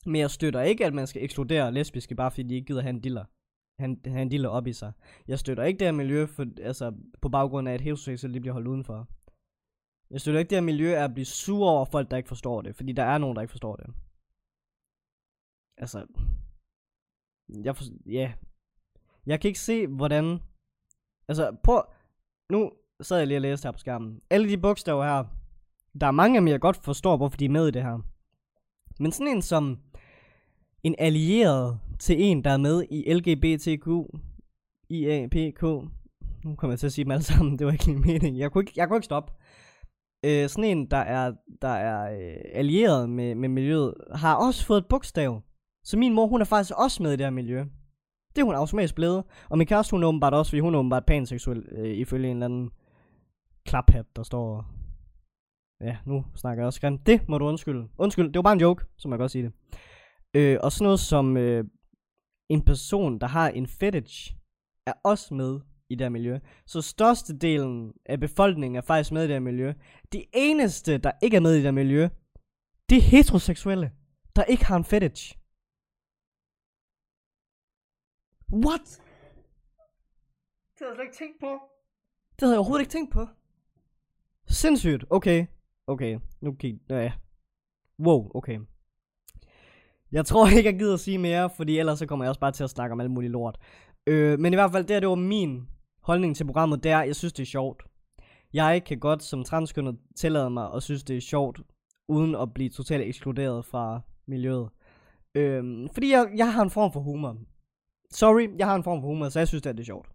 [0.06, 2.90] men jeg støtter ikke, at man skal ekskludere lesbiske, bare fordi de ikke gider have
[2.90, 3.24] en diller.
[3.82, 4.92] Han, han en diller op i sig.
[5.28, 8.52] Jeg støtter ikke det her miljø, for, altså, på baggrund af, at heteroseksuelle lige bliver
[8.52, 9.08] holdt udenfor.
[10.10, 12.62] Jeg støtter ikke det her miljø er at blive sur over folk, der ikke forstår
[12.62, 12.76] det.
[12.76, 13.86] Fordi der er nogen, der ikke forstår det.
[15.76, 16.06] Altså...
[17.64, 18.32] Jeg for, ja.
[19.26, 20.38] Jeg kan ikke se, hvordan...
[21.28, 21.82] Altså, prøv...
[22.50, 22.70] Nu
[23.00, 24.20] sad jeg lige og læste her på skærmen.
[24.30, 25.24] Alle de bogstaver her,
[26.00, 27.98] der er mange af dem, jeg godt forstår, hvorfor de er med i det her.
[28.98, 29.78] Men sådan en som
[30.82, 33.88] en allieret til en, der er med i LGBTQ,
[34.88, 35.62] IAPK,
[36.44, 38.38] nu kommer jeg til at sige dem alle sammen, det var ikke min mening.
[38.38, 39.32] Jeg kunne ikke, jeg kunne ikke stoppe.
[40.24, 41.32] Øh, sådan en, der er,
[41.62, 45.42] der er øh, allieret med, med miljøet, har også fået et bogstav.
[45.84, 47.64] Så min mor, hun er faktisk også med i det her miljø.
[48.40, 49.24] Det er hun automatisk blevet.
[49.48, 52.36] Og min kæreste, hun er åbenbart også, fordi hun er åbenbart panseksuel, øh, ifølge en
[52.36, 52.70] eller anden
[53.64, 54.66] klaphat, der står...
[55.80, 57.06] Ja, nu snakker jeg også grimt.
[57.06, 57.88] Det må du undskylde.
[57.98, 59.52] Undskyld, det var bare en joke, så man kan godt sige det.
[60.34, 61.64] Øh, og sådan noget som øh,
[62.50, 64.34] en person, der har en fetish,
[64.86, 65.60] er også med
[65.90, 66.38] i det her miljø.
[66.66, 69.72] Så størstedelen af befolkningen er faktisk med i det her miljø.
[70.12, 72.08] De eneste, der ikke er med i det her miljø,
[72.90, 73.90] det er heteroseksuelle,
[74.36, 75.39] der ikke har en fetish.
[78.52, 79.02] What?
[80.78, 81.50] Det havde jeg slet ikke tænkt på.
[82.36, 83.26] Det havde jeg overhovedet ikke tænkt på.
[84.46, 85.04] Sindssygt.
[85.10, 85.46] Okay.
[85.86, 86.18] Okay.
[86.40, 86.80] Nu kig.
[86.90, 87.12] Ja.
[87.98, 88.58] Wow, okay.
[90.12, 92.52] Jeg tror ikke, jeg gider at sige mere, fordi ellers så kommer jeg også bare
[92.52, 93.58] til at snakke om alt muligt lort.
[94.06, 95.68] Øh, men i hvert fald, det her, det var min
[96.02, 97.82] holdning til programmet, det er, jeg synes, det er sjovt.
[98.52, 101.60] Jeg kan godt som transkønnet tillade mig at synes, det er sjovt,
[102.08, 104.68] uden at blive totalt ekskluderet fra miljøet.
[105.34, 107.36] Øhm, fordi jeg, jeg har en form for humor.
[108.12, 110.08] Sorry, jeg har en form for humor, så jeg synes, det er, det sjovt.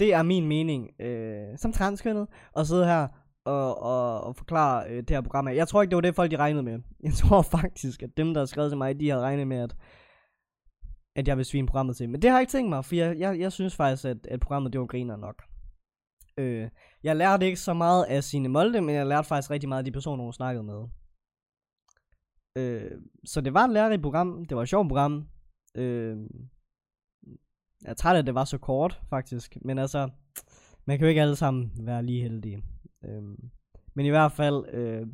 [0.00, 3.08] Det er min mening øh, som transkønnet, at sidde her
[3.44, 5.48] og, og, og forklare øh, det her program.
[5.48, 6.78] Jeg tror ikke, det var det, folk de regnede med.
[7.02, 9.76] Jeg tror faktisk, at dem, der har skrevet til mig, de har regnet med, at
[11.16, 12.08] at jeg vil svine programmet til.
[12.08, 14.40] Men det har jeg ikke tænkt mig, for jeg, jeg, jeg synes faktisk, at, at
[14.40, 15.42] programmet det var griner nok.
[16.38, 16.68] Øh,
[17.02, 19.84] jeg lærte ikke så meget af sine Molde, men jeg lærte faktisk rigtig meget af
[19.84, 20.84] de personer, hun snakkede med.
[22.56, 22.90] Øh,
[23.24, 24.44] så det var et lærerigt program.
[24.44, 25.28] Det var et sjovt program.
[25.74, 26.16] Øh,
[27.86, 29.58] jeg er træt af, at det var så kort, faktisk.
[29.62, 30.08] Men altså,
[30.84, 32.62] man kan jo ikke alle sammen være lige heldige.
[33.04, 33.50] Øhm,
[33.94, 35.06] men i hvert fald, øh,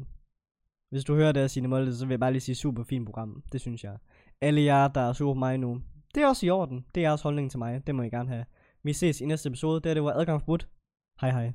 [0.91, 3.07] hvis du hører det af Signe Molde, så vil jeg bare lige sige super fint
[3.07, 3.43] program.
[3.53, 3.97] Det synes jeg.
[4.41, 5.83] Alle jer, der er sur på mig nu,
[6.15, 6.87] det er også i orden.
[6.95, 7.87] Det er jeres holdning til mig.
[7.87, 8.45] Det må I gerne have.
[8.83, 9.81] Vi ses i næste episode.
[9.81, 10.59] Det er det var adgangsbud.
[11.21, 11.53] Hej hej.